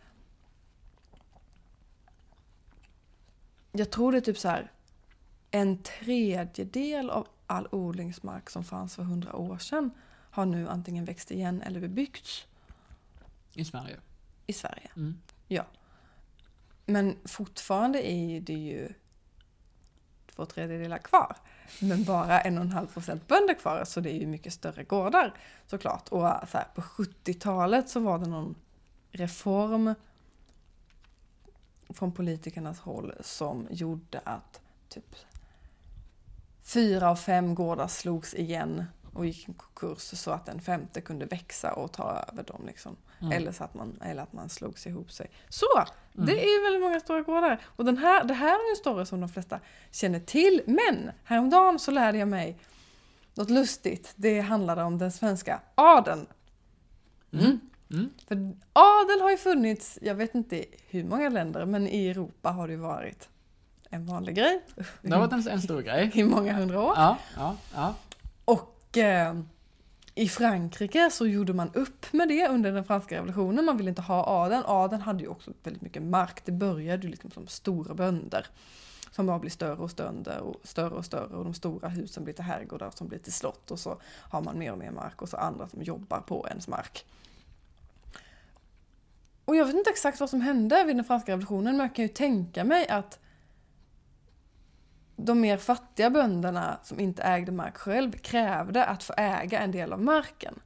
[3.72, 4.72] jag tror det är typ så här
[5.52, 9.92] en tredjedel av all odlingsmark som fanns för hundra år sedan
[10.32, 12.46] har nu antingen växt igen eller bebyggts
[13.54, 14.00] I Sverige.
[14.48, 14.92] i Sverige.
[14.96, 15.22] Mm.
[15.48, 15.66] Ja.
[16.86, 18.94] Men fortfarande är det ju
[20.36, 21.38] två tredjedelar kvar.
[21.82, 24.84] Men bara en och en halv procent bönder kvar, så det är ju mycket större
[24.84, 25.34] gårdar
[25.68, 26.10] såklart.
[26.10, 28.56] Och så här, på 70-talet så var det någon
[29.12, 29.96] reform
[31.90, 35.16] från politikernas håll som gjorde att typ
[36.64, 41.26] fyra av fem gårdar slogs igen och gick i konkurs så att en femte kunde
[41.26, 42.66] växa och ta över dem.
[42.66, 42.96] Liksom.
[43.20, 43.32] Mm.
[43.32, 45.32] Eller, så att man, eller att man slogs ihop sig.
[45.50, 45.84] Så!
[46.14, 47.62] Det är väldigt många stora gårdar.
[47.66, 49.60] Och den här, det här är en story som de flesta
[49.92, 50.62] känner till.
[50.66, 52.58] Men häromdagen så lärde jag mig
[53.34, 54.14] något lustigt.
[54.16, 56.28] Det handlade om den svenska adeln.
[57.34, 57.60] Mm.
[57.92, 58.10] Mm.
[58.28, 58.36] För
[58.74, 62.74] adel har ju funnits, jag vet inte hur många länder, men i Europa har det
[62.74, 63.30] ju varit
[63.90, 64.62] en vanlig grej.
[65.02, 66.12] Det har varit en, en stor grej.
[66.14, 66.94] I många hundra år.
[66.96, 67.96] Ja, ja, ja.
[68.46, 69.40] Och eh,
[70.16, 73.66] i Frankrike så gjorde man upp med det under den franska revolutionen.
[73.66, 74.64] Man ville inte ha adeln.
[74.66, 76.46] Adeln hade ju också väldigt mycket mark.
[76.46, 78.48] Det började ju liksom som stora bönder.
[79.12, 82.34] Som bara blir större och större och större och större och de stora husen blir
[82.34, 85.30] till herrgårdar som blir till slott och så har man mer och mer mark och
[85.30, 87.06] så andra som jobbar på ens mark.
[89.46, 92.04] Och jag vet inte exakt vad som hände vid den franska revolutionen men jag kan
[92.04, 93.20] ju tänka mig att
[95.16, 99.94] de mer fattiga bönderna som inte ägde mark själv krävde att få äga en del
[99.94, 100.60] av marken.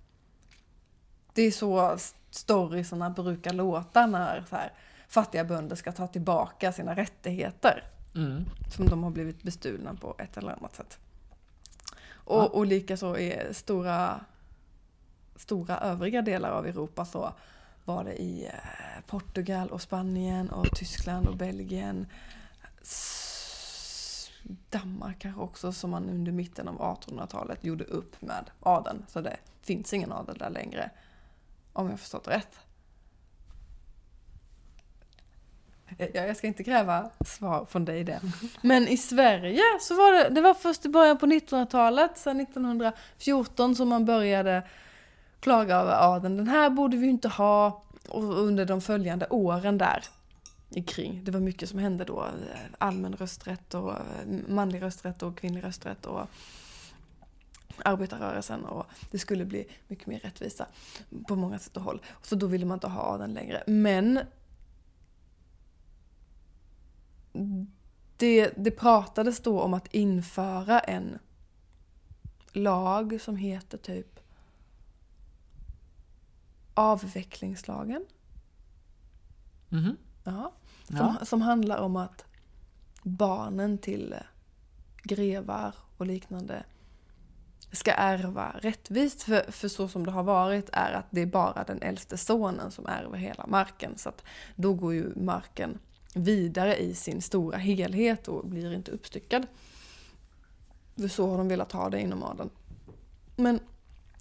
[1.33, 1.97] Det är så
[2.31, 4.73] storiesarna brukar låta när så här,
[5.07, 7.83] fattiga bönder ska ta tillbaka sina rättigheter
[8.15, 8.45] Mm.
[8.75, 10.99] som de har blivit bestulna på ett eller annat sätt.
[12.11, 12.45] Och, Ja.
[12.45, 14.19] och likaså i stora,
[15.35, 17.33] stora övriga delar av Europa så
[17.85, 18.51] var det i eh,
[19.07, 22.07] Portugal och Spanien och Tyskland och Belgien.
[24.69, 29.05] Danmark kanske också som man under mitten av 1800-talet gjorde upp med adeln.
[29.07, 30.89] Så det finns ingen adel där längre.
[31.73, 32.59] Om jag förstått rätt.
[35.97, 38.21] Eh, jag ska inte kräva svar från dig det.
[38.61, 43.75] Men i Sverige så var det, det var först i början på 1900-talet, sedan 1914
[43.75, 44.63] som man började
[45.39, 46.37] klaga över adeln.
[46.37, 47.83] Den här borde vi ju inte ha.
[48.09, 50.03] Och under de följande åren där
[50.85, 51.23] kring.
[51.23, 52.27] Det var mycket som hände då.
[52.77, 56.27] Allmän rösträtt och eh, manlig rösträtt och kvinnlig rösträtt och
[57.85, 60.67] arbetarrörelsen och det skulle bli mycket mer rättvisa
[61.27, 62.01] på många sätt och håll.
[62.21, 63.63] Så då ville man inte ha den längre.
[63.67, 64.19] Men
[68.17, 71.19] det, det pratades då om att införa en
[72.51, 74.19] lag som heter typ
[76.73, 78.05] avvecklingslagen.
[79.69, 79.97] Mhm.
[80.27, 80.51] Ja.
[80.87, 81.17] Som, Ja.
[81.25, 82.25] som handlar om att
[83.03, 84.15] barnen till
[85.03, 86.63] grevar och liknande
[87.71, 89.23] ska ärva rättvist.
[89.23, 92.71] För, för så som det har varit är att det är bara den äldste sonen
[92.71, 93.97] som ärver hela marken.
[93.97, 94.23] Så att
[94.55, 95.79] då går ju marken
[96.13, 99.47] vidare i sin stora helhet och blir inte uppstyckad.
[100.95, 102.49] För så har de velat ha det inom adeln.
[103.35, 103.59] Men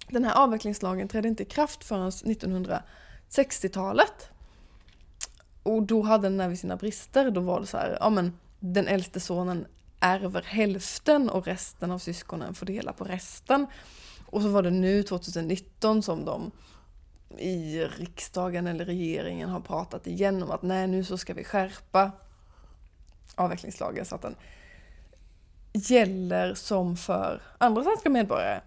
[0.09, 4.29] den här avvecklingslagen trädde inte i kraft förrän 1960-talet.
[5.67, 7.31] Och då hade den även sina brister.
[7.31, 9.65] Då var det så här, ja men den äldste sonen
[9.99, 13.67] ärver hälften och resten av syskonen får dela på resten.
[14.25, 16.51] Och så var det nu 2019 som de
[17.37, 22.11] i riksdagen eller regeringen har pratat igen om att nej nu så ska vi skärpa
[23.35, 24.35] avvecklingslagen så att den
[25.73, 28.61] gäller som för andra svenska medborgare,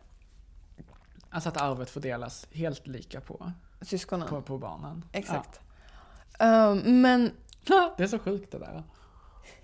[1.32, 4.28] Alltså att arvet fördelas helt lika på, syskonen.
[4.28, 5.04] på, på barnen.
[5.12, 5.60] Exakt.
[6.40, 7.30] Ehm, men.
[7.96, 8.82] Det är så sjukt det där.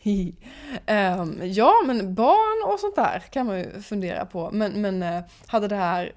[0.87, 4.51] Ehm, ja, men barn och sånt där kan man ju fundera på.
[4.53, 6.12] Men, men eh, hade det här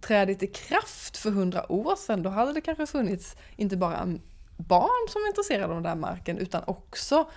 [0.00, 4.06] trädit i kraft för hundra år sedan, då hade det kanske funnits inte bara
[4.56, 7.30] barn som var intresserade av den där marken, utan också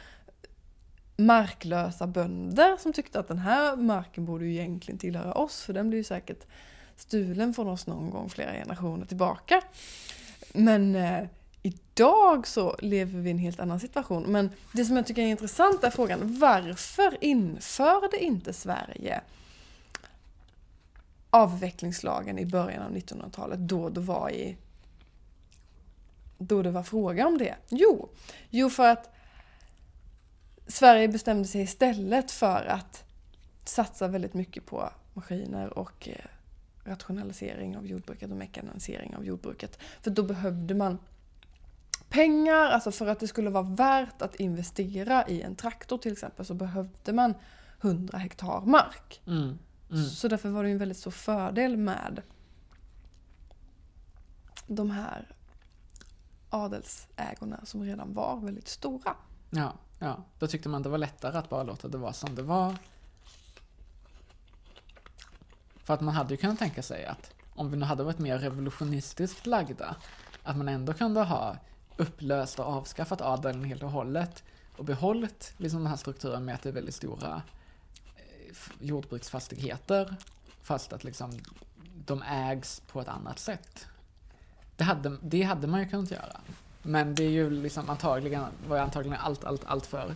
[1.18, 5.90] marklösa bönder som tyckte att den här marken borde ju egentligen tillhöra oss, för den
[5.90, 6.46] blir ju säkert
[6.96, 9.62] stulen från oss någon gång flera generationer tillbaka.
[10.54, 11.24] Men eh,
[11.68, 14.24] idag så lever vi i en helt annan situation.
[14.24, 19.22] Men det som jag tycker är intressant är frågan, varför införde inte Sverige
[21.30, 24.58] avvecklingslagen i början av 1900-talet då det var i
[26.38, 27.56] då det var fråga om det?
[27.70, 28.10] Jo,
[28.50, 29.14] jo för att
[30.68, 33.04] Sverige bestämde sig istället för att
[33.64, 36.26] satsa väldigt mycket på maskiner och eh,
[36.84, 39.80] rationalisering av jordbruket och mekanisering av jordbruket.
[40.02, 40.98] För då behövde man
[42.10, 46.46] pengar, alltså för att det skulle vara värt att investera i en traktor till exempel
[46.46, 47.34] så behövde man
[47.82, 49.22] 100 hektar mark.
[49.28, 49.60] Mm.
[49.92, 50.06] Mm.
[50.06, 52.22] Så därför var det en väldigt stor fördel med
[54.68, 55.36] de här
[56.50, 59.16] adelsägorna som redan var väldigt stora.
[59.50, 60.24] Ja, ja.
[60.40, 62.76] Då tyckte man det var lättare att bara låta det vara som det var.
[65.84, 68.38] För att man hade ju kunnat tänka sig att om vi nu hade varit mer
[68.38, 69.96] revolutionistiskt lagda,
[70.44, 71.58] att man ändå kunde ha
[71.98, 74.44] upplöst och avskaffat adeln helt och hållet
[74.78, 77.42] och behållit liksom den här strukturen med att det är väldigt stora
[78.16, 80.16] eh, jordbruksfastigheter
[80.62, 81.40] fast att liksom
[82.06, 83.88] de ägs på ett annat sätt.
[84.76, 86.42] Det hade, det hade man ju kunnat göra.
[86.84, 90.16] Men det är ju liksom antagligen, var ju antagligen allt, allt, allt för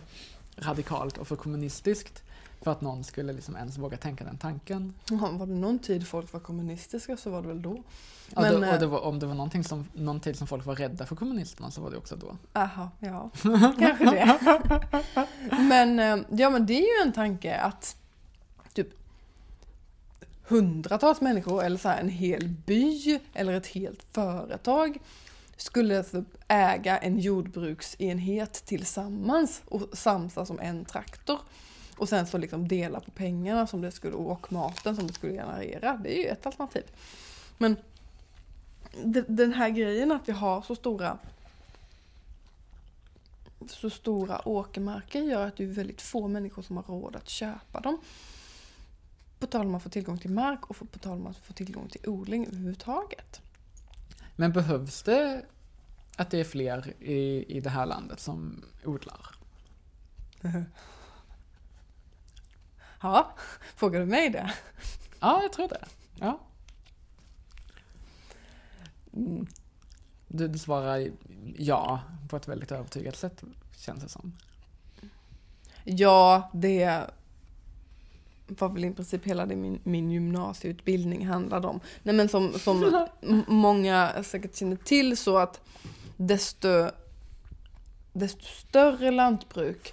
[0.56, 2.22] radikalt och för kommunistiskt
[2.62, 4.94] för att någon skulle liksom ens våga tänka den tanken.
[5.10, 7.82] Ja, var det någon tid folk var kommunistiska så var det väl då.
[8.34, 10.66] Ja, Men, då, eh, det var, om det var någonting som, någon tid som folk
[10.66, 12.36] var rädda för kommunisterna så var det också då.
[12.52, 13.30] Aha, ja,
[13.78, 14.38] kanske det.
[15.50, 17.96] Men, eh, ja, men det är ju en tanke att
[18.74, 18.88] typ
[20.48, 24.98] hundratals människor eller så här, en hel by eller ett helt företag
[25.56, 31.38] skulle typ äga en jordbruksenhet tillsammans och samsas om en traktor.
[31.96, 35.32] Och sen så liksom dela på pengarna som det skulle, och maten som det skulle
[35.32, 35.96] generera.
[36.02, 36.82] Det är ju ett alternativ.
[37.58, 37.76] Men
[39.04, 41.18] de- den här grejen att vi har så stora
[43.68, 47.80] så stora åkermarker gör att det är väldigt få människor som har råd att köpa
[47.80, 47.98] dem.
[49.38, 51.88] På tal om att få tillgång till mark och på tal om att få tillgång
[51.88, 53.40] till odling överhuvudtaget.
[54.36, 55.44] Men behövs det
[56.16, 59.34] att det är fler i, i det här landet som odlar?
[63.02, 63.34] Ja,
[63.76, 64.52] frågar du mig det?
[65.20, 65.84] Ja, jag tror det.
[66.14, 66.40] Ja.
[69.16, 69.46] Mm.
[70.28, 71.10] Du, du svarar
[71.56, 73.42] ja på ett väldigt övertygat sätt,
[73.76, 74.36] känns det som.
[75.84, 77.06] Ja, det
[78.48, 81.80] var väl i princip hela det min, min gymnasieutbildning handlade om.
[82.02, 83.08] Nej men som, som
[83.48, 85.60] många säkert känner till så att
[86.16, 86.90] desto,
[88.12, 89.92] desto större lantbruk,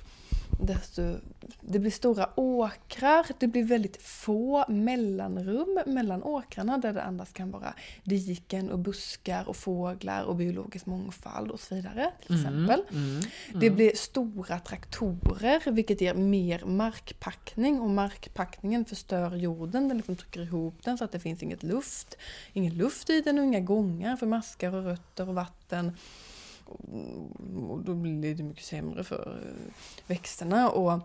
[0.59, 1.15] desto,
[1.61, 7.51] det blir stora åkrar, det blir väldigt få mellanrum mellan åkrarna där det annars kan
[7.51, 12.83] vara diken och buskar och fåglar och biologisk mångfald och så vidare till exempel.
[12.89, 13.21] Mm, mm,
[13.53, 13.75] Det mm.
[13.75, 19.87] blir stora traktorer vilket ger mer markpackning och markpackningen förstör jorden.
[19.87, 22.17] Den liksom trycker ihop den så att det finns inget luft.
[22.53, 25.91] Ingen luft i den och inga gångar för maskar och rötter och vatten.
[27.69, 29.73] Och då blir det mycket sämre för eh,
[30.07, 30.69] växterna.
[30.69, 30.99] Och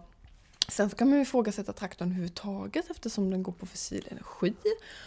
[0.69, 4.55] sen så kan man ju ifrågasätta traktorn överhuvudtaget eftersom den går på fossil energi.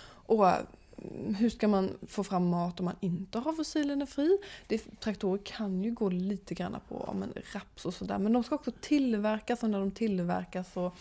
[0.10, 4.38] Och mm, hur ska man få fram mat om man inte har fossil energi?
[4.68, 8.56] Det, traktorer kan ju gå lite grann på men, raps och sådär men de ska
[8.56, 10.92] också tillverkas och när de tillverkas så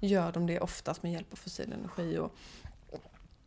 [0.00, 2.18] gör de det oftast med hjälp av fossil energi.
[2.18, 2.36] Och,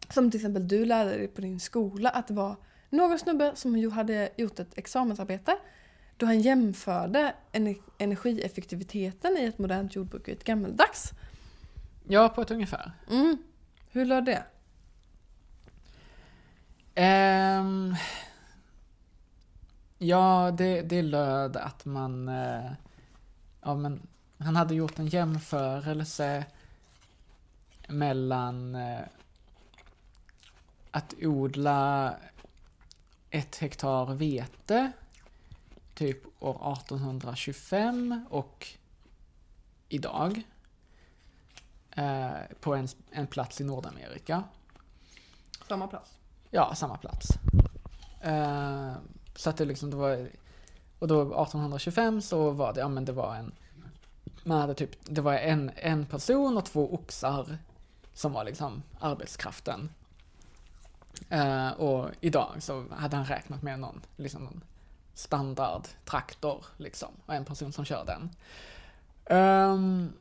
[0.10, 2.56] som till exempel du lärde dig på din skola att det var
[2.90, 5.58] någon snubbe som hade gjort ett examensarbete
[6.18, 11.12] då han jämförde ener- energieffektiviteten i ett modernt jordbruk och ett gammeldags.
[12.08, 12.92] Ja, på ett ungefär.
[13.10, 13.38] Mm.
[13.92, 14.44] Hur löd det?
[16.96, 17.96] Ehm,
[19.98, 22.30] ja, det, det löd att man...
[22.30, 22.72] eh,
[23.62, 26.46] ja, men han hade gjort en jämförelse
[27.88, 29.00] mellan eh,
[30.92, 32.14] att odla
[33.32, 34.92] ett hektar vete
[35.94, 38.68] typ år 1825 och
[39.90, 40.44] idag
[41.92, 42.30] eh,
[42.62, 44.44] på en, en plats i Nordamerika.
[45.68, 46.18] Samma plats.
[46.50, 47.28] Ja, samma plats.
[48.22, 48.94] Eh,
[49.36, 50.30] så att det liksom, det var,
[51.00, 53.52] och då 1825 så var det, ja men det var en,
[54.44, 57.58] man hade typ, det var en, en person och två oxar
[58.14, 59.90] som var liksom arbetskraften.
[61.34, 64.64] Uh, och idag så hade han räknat med någon, liksom någon
[65.14, 68.30] standardtraktor liksom, och en person som kör den.
[69.38, 70.14] Um,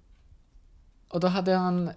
[1.08, 1.90] och då hade han,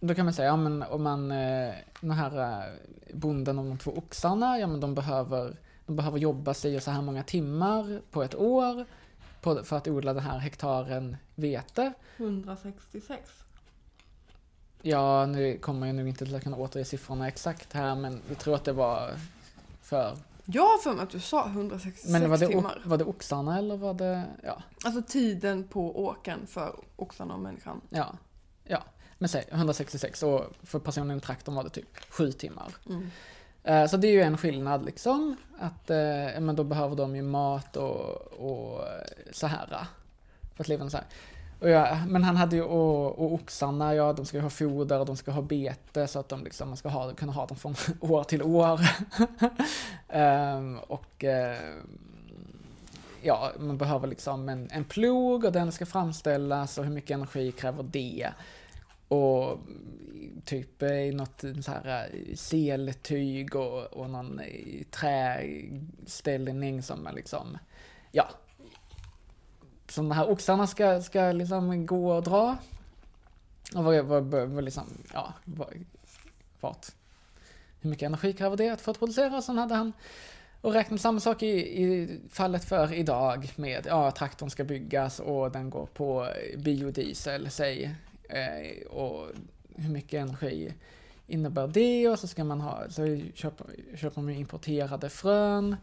[0.00, 2.74] då kan man säga, ja men om man, eh, den här eh,
[3.14, 5.56] bonden och de två oxarna, ja men de behöver,
[5.86, 8.84] de behöver jobba sig så här många timmar på ett år
[9.40, 11.92] på, för att odla den här hektaren vete.
[12.16, 13.44] 166.
[14.82, 18.54] Ja, nu kommer jag nu inte att kunna återge siffrorna exakt här, men vi tror
[18.54, 19.10] att det var
[19.82, 22.82] för Jag har för mig att du sa 166 Men var det, timmar.
[22.84, 27.80] var det oxarna eller var det, ja, Alltså tiden på åkern för oxarna och människan.
[27.90, 28.16] ja,
[28.64, 28.82] ja.
[29.20, 32.74] Men säg 166 och för personen i traktorn var det typ 7 timmar.
[32.88, 33.10] Mm.
[33.62, 35.36] Eh, Så det är ju en skillnad liksom.
[35.58, 38.00] Att eh, men då behöver de ju mat och,
[38.32, 38.92] och eh,
[39.32, 39.86] så här.
[40.54, 41.06] För att leva så här.
[41.60, 45.00] Och ja, men han hade ju, och, och oxarna, ja de ska ju ha foder
[45.00, 47.56] och de ska ha bete så att de liksom, man ska ha, kunna ha dem
[47.56, 48.80] från år till år.
[50.08, 51.58] um, och uh,
[53.22, 57.52] ja, man behöver liksom en, en plog och den ska framställas och hur mycket energi
[57.52, 58.28] kräver det?
[59.08, 59.58] Och
[60.44, 67.12] typ eh, i något så här eh, seltyg och, och någon eh, träställning som är
[67.12, 67.58] liksom,
[68.12, 68.28] ja.
[69.88, 72.56] Som de här oxarna ska, ska liksom gå och dra.
[73.74, 75.68] Och vad, vad, vad, liksom, ja, vad,
[76.60, 76.86] vart.
[77.80, 79.36] Hur mycket energi kräver det för att producera?
[79.36, 79.92] Och Sen hade han
[80.60, 85.50] och räknat samma sak i, i fallet för idag med, ja, traktorn ska byggas och
[85.50, 87.94] den går på biodiesel, säg.
[88.28, 89.26] Eh, och
[89.76, 90.72] hur mycket energi
[91.26, 92.08] innebär det?
[92.08, 93.66] Och så ska man ha, så köper,
[93.96, 95.76] köper man importerade frön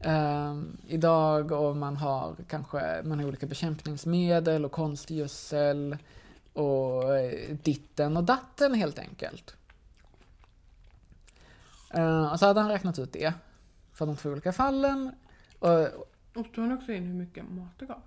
[0.00, 5.96] eh, idag och man har kanske, man har olika bekämpningsmedel och konstgödsel
[6.52, 9.56] och eh, ditten och datten helt enkelt.
[11.94, 13.32] Eh, och så hade han räknat ut det
[13.92, 15.12] för de två olika fallen.
[15.58, 15.80] Och,
[16.34, 18.02] Och tog han också in hur mycket mat det gav.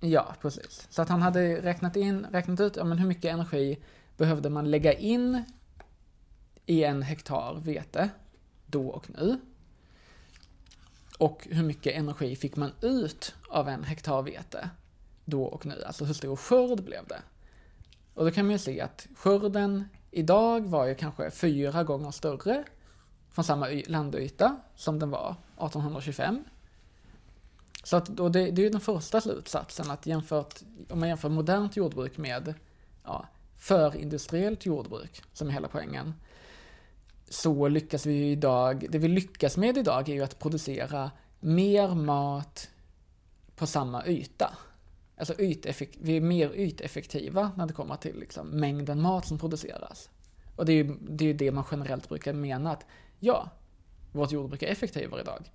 [0.00, 0.86] Ja, precis.
[0.90, 3.78] Så att han hade räknat, in, räknat ut ja, men hur mycket energi
[4.16, 5.44] behövde man lägga in
[6.66, 8.10] i en hektar vete
[8.66, 9.38] då och nu.
[11.18, 14.70] Och hur mycket energi fick man ut av en hektar vete
[15.24, 15.82] då och nu.
[15.86, 17.22] Alltså hur stor skörd blev det?
[18.14, 22.64] Och då kan man ju se att skörden idag var ju kanske fyra gånger större
[23.30, 26.44] från samma landyta som den var 1825.
[27.84, 30.60] Så att då det, det är ju den första slutsatsen att jämfört,
[30.90, 32.54] om man jämför modernt jordbruk med
[33.04, 36.14] ja, förindustriellt jordbruk, som är hela poängen,
[37.30, 41.10] så lyckas vi ju idag, det vi lyckas med idag är ju att producera
[41.40, 42.68] mer mat
[43.56, 44.56] på samma yta.
[45.16, 50.10] Alltså yteffekt, vi är mer yteffektiva när det kommer till liksom mängden mat som produceras.
[50.56, 52.86] Och det är ju det, är ju det man generellt brukar mena att
[53.18, 53.50] ja,
[54.12, 55.52] vårt jordbruk är effektivare idag.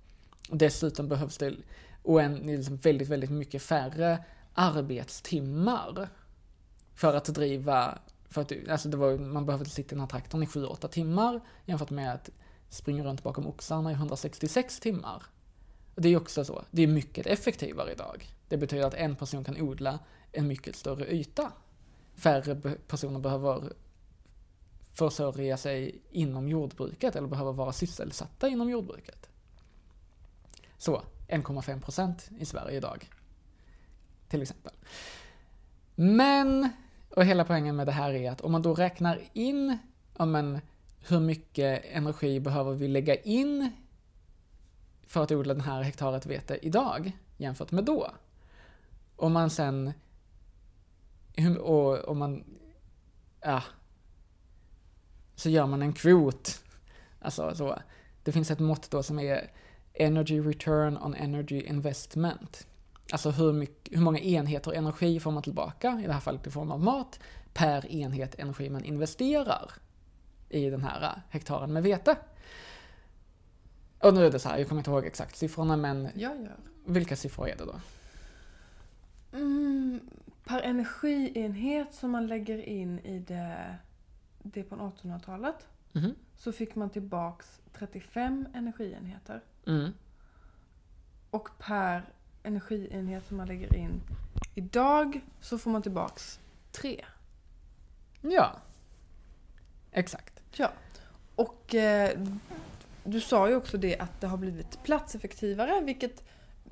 [0.50, 1.54] Och dessutom behövs det
[2.02, 6.08] oänd, liksom väldigt, väldigt mycket färre arbetstimmar
[6.94, 7.98] för att driva,
[8.34, 11.40] för att, alltså det var, man behövde sitta i den här traktorn i 7-8 timmar
[11.64, 12.30] jämfört med att
[12.68, 15.22] springa runt bakom oxarna i 166 timmar.
[15.94, 18.26] Och det är också så, det är mycket effektivare idag.
[18.48, 19.98] Det betyder att en person kan odla
[20.32, 21.52] en mycket större yta.
[22.14, 23.72] Färre personer behöver
[24.92, 29.28] försörja sig inom jordbruket eller behöver vara sysselsatta inom jordbruket.
[30.78, 33.10] Så, 1,5 procent i Sverige idag.
[34.28, 34.72] Till exempel.
[35.94, 36.68] Men,
[37.14, 39.78] och hela poängen med det här är att om man då räknar in,
[40.18, 40.60] ja men,
[41.08, 43.70] hur mycket energi behöver vi lägga in
[45.06, 48.10] för att odla den här hektaret vete idag jämfört med då?
[49.16, 49.92] Om man sen,
[51.60, 52.44] och om man,
[53.40, 53.62] ja,
[55.34, 56.64] så gör man en kvot.
[57.20, 57.78] Alltså så,
[58.22, 59.50] det finns ett mått då som är
[59.92, 62.66] Energy Return on Energy Investment.
[63.12, 66.50] Alltså hur, mycket, hur många enheter energi får man tillbaka, i det här fallet i
[66.50, 67.20] form av mat,
[67.52, 69.70] per enhet energi man investerar
[70.48, 72.16] i den här hektaren med vete.
[73.98, 76.56] Och nu är det så här, jag kommer inte ihåg exakt siffrorna, men Jag gör.
[76.86, 77.80] vilka siffror är det då?
[79.32, 80.00] Mm,
[80.44, 83.76] per energienhet som man lägger in i det,
[84.42, 86.14] det på 1800-talet Mhm.
[86.36, 89.40] så fick man tillbaks 35 energienheter.
[89.66, 89.90] Mm.
[91.30, 92.02] Och per
[92.44, 94.02] energienhet som man lägger in
[94.54, 96.40] idag så får man tillbaks
[96.72, 97.04] 3.
[98.20, 98.56] Ja.
[99.92, 100.40] Exakt.
[100.52, 100.72] Ja.
[101.34, 102.20] Och eh,
[103.04, 106.24] du sa ju också det att det har blivit platseffektivare, vilket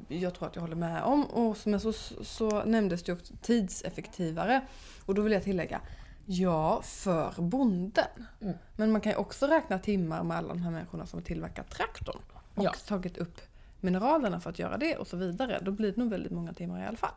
[0.09, 1.25] jag tror att jag håller med om.
[1.25, 1.93] Och men så,
[2.25, 4.61] så nämndes det också tidseffektivare.
[5.07, 5.81] Och då vill jag tillägga,
[6.27, 8.27] ja, för bonden.
[8.41, 8.55] Mm.
[8.77, 11.71] Men man kan ju också räkna timmar med alla de här människorna som har tillverkat
[11.71, 12.21] traktorn.
[12.55, 12.73] Och Ja.
[12.87, 13.41] tagit upp
[13.83, 15.61] mineralerna för att göra det och så vidare.
[15.63, 17.15] Då blir det nog väldigt många timmar i alla fall.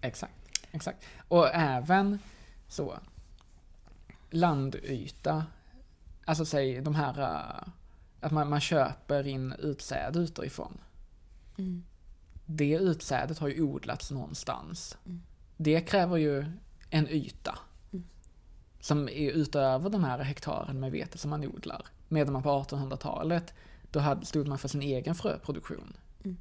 [0.00, 0.32] Exakt,
[0.72, 1.04] exakt.
[1.28, 2.18] Och även
[2.68, 2.98] så
[4.30, 5.44] landyta,
[6.24, 7.68] alltså säg de här äh,
[8.20, 10.78] att man, man köper in utsäde utifrån.
[12.46, 14.96] Det utsädet har ju odlats någonstans.
[15.06, 15.22] Mm.
[15.56, 16.44] Det kräver ju
[16.90, 17.58] en yta.
[17.92, 18.04] Mm.
[18.80, 21.86] Som är utöver den här hektaren med vete som man odlar.
[22.08, 23.54] Medan man på 1800-talet
[23.90, 25.96] då hade, stod man för sin egen fröproduktion.
[26.24, 26.36] Mm.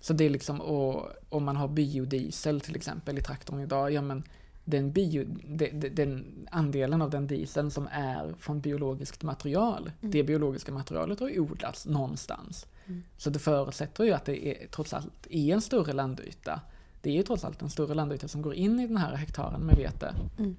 [0.00, 4.02] Så det är liksom, och om man har biodiesel till exempel i traktorn idag, ja
[4.02, 4.22] men
[4.64, 10.10] den, bio, de, de, den andelen av den dieseln som är från biologiskt material, Mm.
[10.10, 12.66] det biologiska materialet har ju odlats någonstans.
[12.86, 13.02] Mm.
[13.16, 16.60] Så det förutsätter ju att det är, trots allt är en större landyta.
[17.02, 19.60] Det är ju trots allt en större landyta som går in i den här hektaren
[19.60, 20.14] med vete.
[20.38, 20.56] Mm.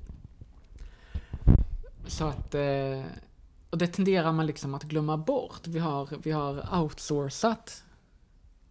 [2.08, 3.04] Så att, eh,
[3.70, 5.68] och det tenderar man liksom att glömma bort.
[5.68, 7.84] Vi har, vi har outsourcat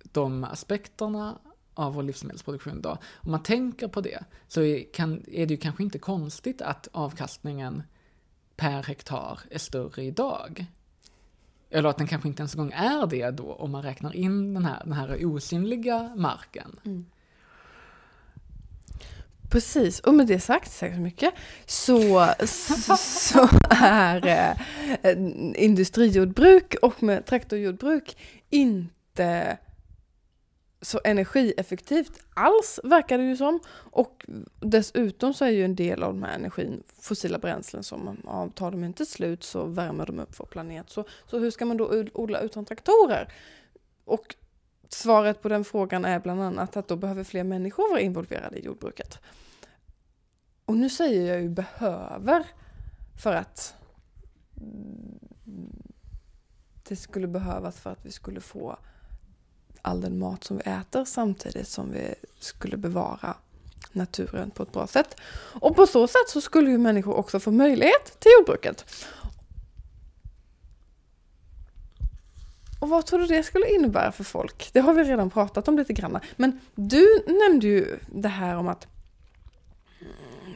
[0.02, 1.38] de aspekterna
[1.74, 2.98] av vår livsmedelsproduktion idag.
[3.14, 6.88] Om man tänker på det så är, kan, är det ju kanske inte konstigt att
[6.92, 7.82] avkastningen
[8.56, 10.66] per hektar är större idag.
[11.70, 14.54] Eller att den kanske inte ens en gång är det då om man räknar in
[14.54, 16.80] den här, den här osynliga marken.
[16.84, 17.06] Mm.
[19.50, 21.34] Precis, och med det sagt, tack så mycket,
[21.66, 24.26] så, så, så är
[25.02, 25.16] eh,
[25.64, 28.16] industrijordbruk och med traktorjordbruk
[28.50, 29.58] inte
[30.80, 33.60] så energieffektivt alls, verkar det ju som.
[33.74, 34.26] Och
[34.60, 38.70] dessutom så är ju en del av den här energin fossila bränslen som ja, tar
[38.70, 40.90] de inte slut så värmer de upp vår planet.
[40.90, 43.32] Så, så hur ska man då odla utan traktorer?
[44.04, 44.34] Och
[44.88, 48.64] svaret på den frågan är bland annat att då behöver fler människor vara involverade i
[48.64, 49.18] jordbruket.
[50.64, 52.46] Och nu säger jag ju behöver
[53.22, 53.74] för att
[56.88, 58.78] det skulle behövas för att vi skulle få
[59.82, 63.36] all den mat som vi äter samtidigt som vi skulle bevara
[63.92, 65.16] naturen på ett bra sätt.
[65.60, 68.84] Och på så sätt så skulle ju människor också få möjlighet till jordbruket.
[72.78, 74.70] Och vad tror du det skulle innebära för folk?
[74.72, 76.18] Det har vi redan pratat om lite grann.
[76.36, 78.86] Men du nämnde ju det här om att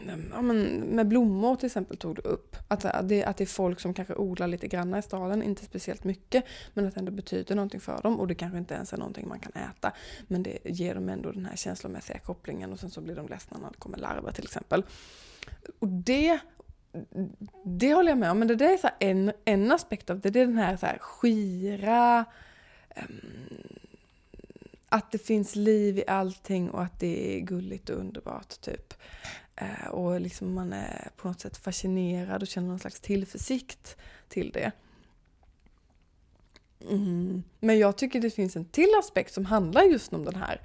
[0.05, 2.57] mm, ja, men med blommor till exempel tog du upp.
[2.69, 6.05] Att det, att det är folk som kanske odlar lite grann i staden, inte speciellt
[6.05, 6.44] mycket,
[6.74, 9.28] men att det ändå betyder någonting för dem och det kanske inte ens är någonting
[9.28, 9.93] man kan äta.
[10.28, 13.59] Men det ger dem ändå den här känslomässiga kopplingen och sen så blir de ledsna
[13.59, 14.85] när det kommer larver till exempel.
[15.78, 16.39] Och det,
[17.64, 20.20] det håller jag med om, men det där är så här en, en aspekt av
[20.20, 22.24] det, det är den här, så här skira,
[22.97, 23.78] Um,
[24.89, 28.94] att det finns liv i allting och att det är gulligt och underbart typ.
[29.62, 33.97] Uh, och liksom man är på något sätt fascinerad och känner någon slags tillförsikt
[34.28, 34.73] till det.
[36.90, 37.43] Mm.
[37.60, 40.60] Men jag tycker det finns en till aspekt som handlar just om den här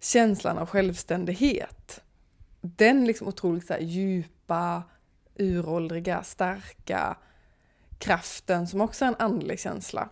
[0.00, 2.00] känslan av självständighet.
[2.60, 4.82] Den liksom otroligt så här djupa,
[5.40, 7.16] uråldriga, starka
[7.98, 10.08] kraften som också är en andlig känsla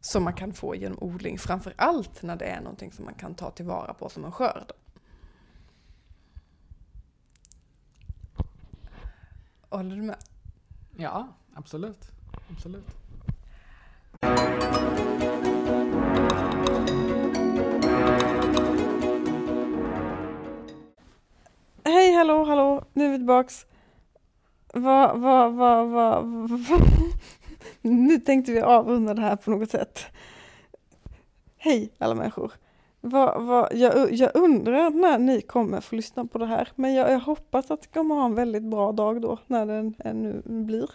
[0.00, 3.34] som man kan få genom odling, framför allt när det är någonting som man kan
[3.34, 4.72] ta tillvara på som en skörd.
[9.68, 10.16] Håller du med?
[10.96, 12.10] Ja, absolut.
[12.50, 12.86] absolut.
[21.84, 23.66] Hej, hallå, hallå, nu är vi tillbaks.
[24.74, 26.80] Vad, vad, vad, vad, vad,
[27.82, 30.00] Nu tänkte vi avrunda det här på något sätt.
[31.56, 32.52] Hej alla människor.
[33.00, 37.12] Vad, vad, jag, jag undrar när ni kommer få lyssna på det här, men jag,
[37.12, 40.90] jag hoppas att ni kommer ha en väldigt bra dag då, när den ännu blir.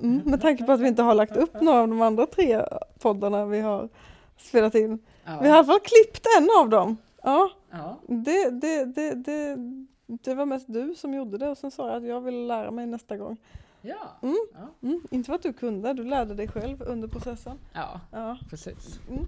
[0.00, 2.62] Mm, med tanke på att vi inte har lagt upp några av de andra tre
[2.98, 3.88] poddarna vi har
[4.36, 4.98] spelat in.
[5.24, 5.38] Ja.
[5.42, 6.96] Vi har i alla fall klippt en av dem.
[7.22, 7.98] Ja, ja.
[8.06, 9.56] det, det, det, det,
[10.06, 12.70] det var mest du som gjorde det och sen sa jag att jag vill lära
[12.70, 13.36] mig nästa gång.
[13.82, 14.18] Ja.
[14.22, 14.36] Mm.
[14.54, 14.88] Ja.
[14.88, 17.58] Mm, inte för att du kunde, du lärde dig själv under processen.
[17.72, 18.38] ja, Ja.
[18.50, 19.00] precis.
[19.10, 19.26] Mm.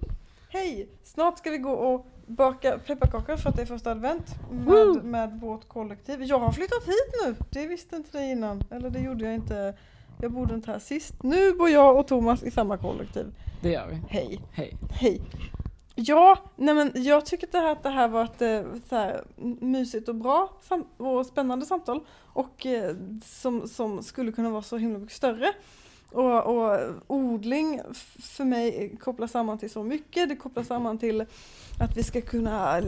[0.50, 0.88] Hej!
[1.02, 5.40] Snart ska vi gå och baka pepparkakor för att det är första advent med, med
[5.40, 6.22] vårt kollektiv.
[6.22, 8.62] Jag har flyttat hit nu, det visste inte det innan.
[8.70, 9.74] Eller det gjorde jag inte.
[10.20, 11.22] Jag bodde inte här sist.
[11.22, 13.26] Nu bor jag och Thomas i samma kollektiv.
[13.62, 13.96] Det gör vi.
[14.08, 14.40] Hej!
[14.52, 14.76] Hej.
[14.90, 15.20] Hej!
[16.00, 19.24] Ja, nej men jag tycker det här, att det här var ett eh, så här,
[19.60, 20.52] mysigt och bra
[20.96, 22.00] och spännande samtal.
[22.32, 25.52] Och eh, som, som skulle kunna vara så himla mycket större.
[26.12, 27.80] Och, och odling
[28.22, 30.28] för mig kopplar samman till så mycket.
[30.28, 31.26] Det kopplar samman till
[31.80, 32.82] att vi ska kunna,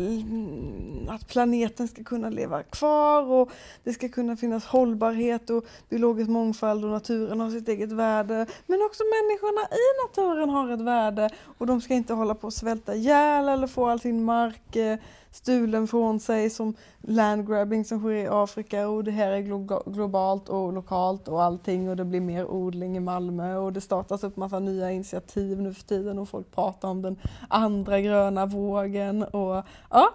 [1.09, 3.51] att planeten ska kunna leva kvar och
[3.85, 8.47] det ska kunna finnas hållbarhet och biologisk mångfald och naturen har sitt eget värde.
[8.67, 12.55] Men också människorna i naturen har ett värde och de ska inte hålla på att
[12.55, 14.99] svälta ihjäl eller få all sin mark eh,
[15.33, 20.49] stulen från sig som landgrabbing som sker i Afrika och det här är glo- globalt
[20.49, 24.37] och lokalt och allting och det blir mer odling i Malmö och det startas upp
[24.37, 29.65] massa nya initiativ nu för tiden och folk pratar om den andra gröna vågen och
[29.91, 30.09] ja.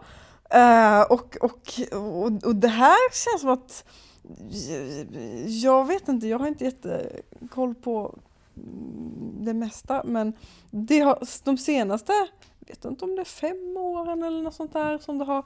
[0.56, 3.86] Uh, och, och, och, och det här känns som att
[5.48, 8.16] jag vet inte, jag har inte jättekoll på
[9.40, 10.02] det mesta.
[10.06, 10.34] Men
[10.72, 12.14] det har, de senaste,
[12.68, 15.44] vet inte om det är fem åren eller något sånt där som det har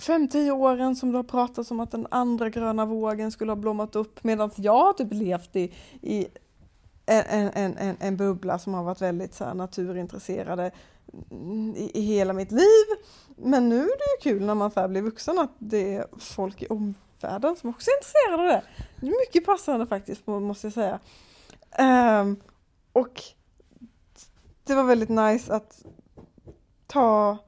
[0.00, 3.56] fem, tio åren som det har pratats om att den andra gröna vågen skulle ha
[3.56, 6.26] blommat upp medan jag har typ levt i, i
[7.06, 10.70] en, en, en, en bubbla som har varit väldigt så här, naturintresserade
[11.76, 12.86] i, i hela mitt liv.
[13.36, 16.06] Men nu är det ju kul när man så här blir vuxen att det är
[16.18, 18.62] folk i omvärlden som också är intresserade av det.
[19.00, 20.98] Det är mycket passande faktiskt måste jag säga.
[22.20, 22.36] Um,
[22.92, 23.22] och
[24.68, 25.82] det var väldigt nice att
[26.86, 27.38] ta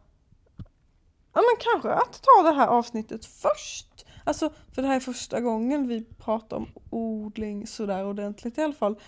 [1.32, 4.06] Ja men kanske att ta det här avsnittet först.
[4.24, 8.74] Alltså för det här är första gången vi pratar om odling sådär ordentligt i alla
[8.74, 9.00] fall.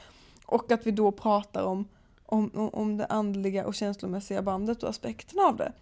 [0.46, 1.88] Och att vi då pratar om,
[2.26, 5.72] om, om det andliga och känslomässiga bandet och aspekterna av det.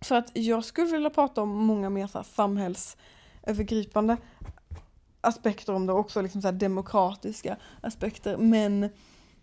[0.00, 4.16] Så att jag skulle vilja prata om många mer så samhällsövergripande
[5.20, 8.36] aspekter om det också, liksom så demokratiska aspekter.
[8.36, 8.90] Men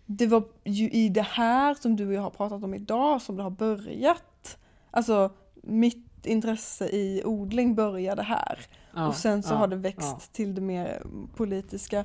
[0.06, 3.36] det var ju i det här som du och jag har pratat om idag som
[3.36, 4.58] det har börjat.
[4.90, 8.60] Alltså mitt intresse i odling började här.
[8.94, 10.20] Ja, och sen så ja, har det växt ja.
[10.32, 11.02] till det mer
[11.36, 12.04] politiska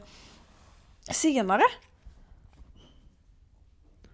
[1.01, 1.63] senare.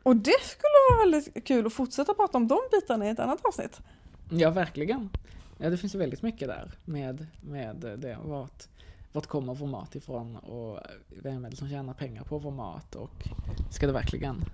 [0.03, 3.45] Och det skulle vara väldigt kul att fortsätta prata om de bitarna i ett annat
[3.45, 3.81] avsnitt.
[4.29, 5.09] Ja, verkligen.
[5.57, 8.17] Ja, det finns ju väldigt mycket där med, med det.
[8.23, 8.67] Vart,
[9.17, 12.95] vart kommer vår mat ifrån och vem är det som tjänar pengar på vår mat
[12.95, 13.27] och
[13.71, 14.45] ska det verkligen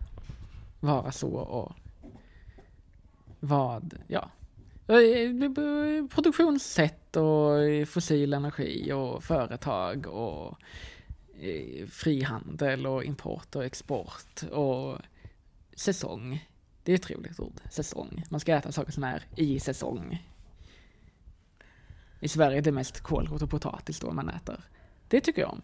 [0.79, 1.71] vara så och
[3.39, 4.29] vad, ja.
[6.09, 10.57] Produktionssätt och fossil energi och företag och
[11.39, 14.97] eh, frihandel och import och export och
[15.75, 16.47] säsong.
[16.83, 18.23] Det är ett trevligt ord, säsong.
[18.29, 20.32] Man ska äta saker som är i säsong.
[22.23, 24.63] I Sverige är det mest kålrot och potatis då man äter.
[25.07, 25.61] Det tycker jag om.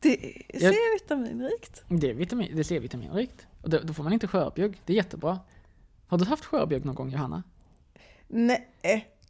[0.00, 1.84] Det är C-vitaminrikt.
[1.88, 3.46] Det är, vitamin, det är C-vitaminrikt.
[3.62, 5.38] Och då, då får man inte skörbjugg, det är jättebra.
[6.06, 7.42] Har du haft skörbjugg någon gång Johanna?
[8.26, 8.68] Nej,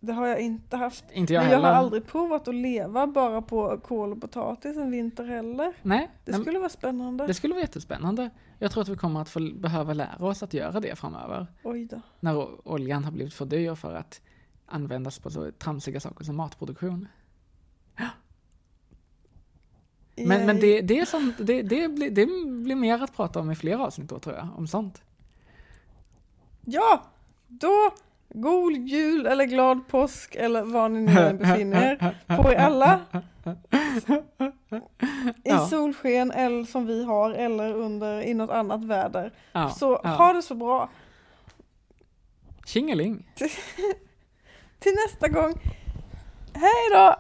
[0.00, 1.04] det har jag inte haft.
[1.12, 4.90] Inte jag Men jag har aldrig provat att leva bara på kål och potatis en
[4.90, 5.72] vinter heller.
[5.82, 6.10] Nej.
[6.24, 7.26] Det skulle vara spännande.
[7.26, 8.30] Det skulle vara jättespännande.
[8.58, 11.46] Jag tror att vi kommer att få behöva lära oss att göra det framöver.
[11.64, 12.00] Oj då.
[12.20, 14.20] När oljan har blivit för dyr för att
[14.68, 17.08] användas på så tramsiga saker som matproduktion.
[20.16, 22.26] Men, men det, det, är sånt, det, det, blir, det
[22.64, 25.02] blir mer att prata om i fler avsnitt då tror jag, om sånt.
[26.64, 27.02] Ja,
[27.46, 27.90] då
[28.28, 33.00] God jul eller glad påsk eller var ni nu befinner er på er alla.
[35.44, 35.66] I ja.
[35.66, 39.32] solsken eller som vi har eller under i något annat väder.
[39.52, 40.08] Ja, så ja.
[40.08, 40.90] ha det så bra.
[42.66, 43.26] Tjingeling.
[44.80, 45.60] Till nästa gång.
[46.54, 47.14] Hej då!